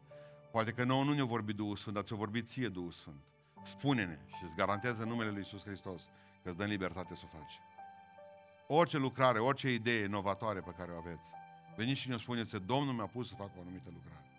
[0.51, 3.21] Poate că nouă nu ne-a vorbit Duhul Sfânt, dar ți-a vorbit ție Duhul Sfânt.
[3.65, 6.09] Spune-ne și îți garantează numele Lui Iisus Hristos
[6.43, 7.61] că îți dă libertate să o faci.
[8.67, 11.31] Orice lucrare, orice idee inovatoare pe care o aveți,
[11.77, 14.31] veniți și ne spuneți, Domnul mi-a pus să fac o anumită lucrare.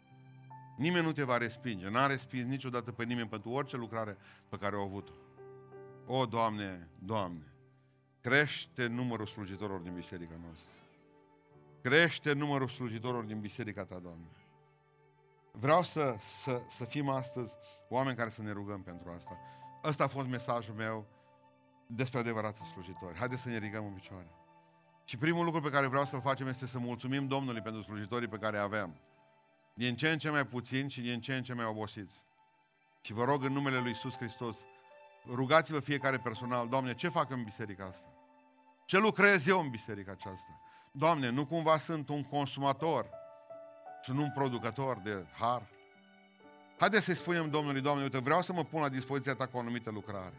[0.78, 4.18] Nimeni nu te va respinge, n-a respins niciodată pe nimeni pentru orice lucrare
[4.50, 5.12] pe care o avut-o.
[6.06, 7.54] O, Doamne, Doamne,
[8.22, 10.72] crește numărul slujitorilor din biserica noastră.
[11.82, 14.26] Crește numărul slujitorilor din biserica Ta, Doamne.
[15.52, 17.56] Vreau să, să, să fim astăzi
[17.90, 19.38] oameni care să ne rugăm pentru asta.
[19.84, 21.06] Ăsta a fost mesajul meu
[21.88, 23.18] despre adevărați slujitori.
[23.18, 24.28] Haideți să ne ridicăm în picioare.
[25.04, 28.38] Și primul lucru pe care vreau să-l facem este să mulțumim Domnului pentru slujitorii pe
[28.38, 29.00] care avem.
[29.74, 32.26] Din ce în ce mai puțin și din ce în ce mai obosiți.
[33.02, 34.58] Și vă rog în numele Lui Iisus Hristos,
[35.26, 38.08] rugați-vă fiecare personal, Doamne, ce fac în biserica asta?
[38.86, 40.62] Ce lucrez eu în biserica aceasta?
[40.98, 43.10] Doamne, nu cumva sunt un consumator
[44.02, 45.62] și nu un producător de har?
[46.78, 49.60] Haideți să-i spunem Domnului, Doamne, uite, vreau să mă pun la dispoziția Ta cu o
[49.60, 50.34] anumită lucrare.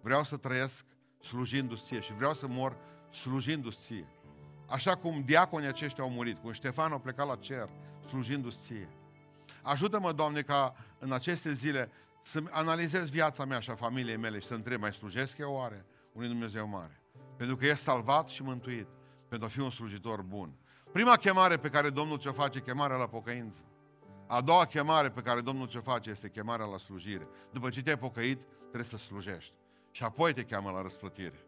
[0.00, 0.84] Vreau să trăiesc
[1.20, 2.76] slujindu-ți ție și vreau să mor
[3.10, 4.08] slujindu-ți ție.
[4.68, 7.68] Așa cum diaconii aceștia au murit, cum Ștefan a plecat la cer,
[8.08, 8.88] slujindu-ți ție.
[9.62, 11.90] Ajută-mă, Doamne, ca în aceste zile
[12.22, 15.84] să analizez viața mea și a familiei mele și să întreb, mai slujesc eu oare
[16.12, 17.00] unui Dumnezeu mare?
[17.36, 18.86] Pentru că e salvat și mântuit,
[19.38, 20.52] pentru a fi un slujitor bun.
[20.92, 23.60] Prima chemare pe care Domnul ce face, chemarea la pocăință.
[24.26, 27.28] A doua chemare pe care Domnul ce face este chemarea la slujire.
[27.52, 29.52] După ce te-ai pocăit, trebuie să slujești.
[29.90, 31.46] Și apoi te cheamă la răsplătire.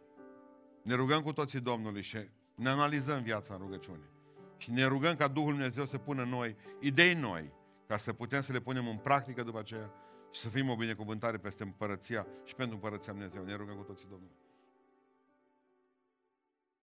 [0.82, 4.08] Ne rugăm cu toții Domnului și ne analizăm viața în rugăciune.
[4.56, 7.52] Și ne rugăm ca Duhul Dumnezeu să pună noi idei noi,
[7.86, 9.90] ca să putem să le punem în practică după aceea
[10.30, 13.44] și să fim o binecuvântare peste împărăția și pentru împărăția Dumnezeu.
[13.44, 14.36] Ne rugăm cu toții Domnului.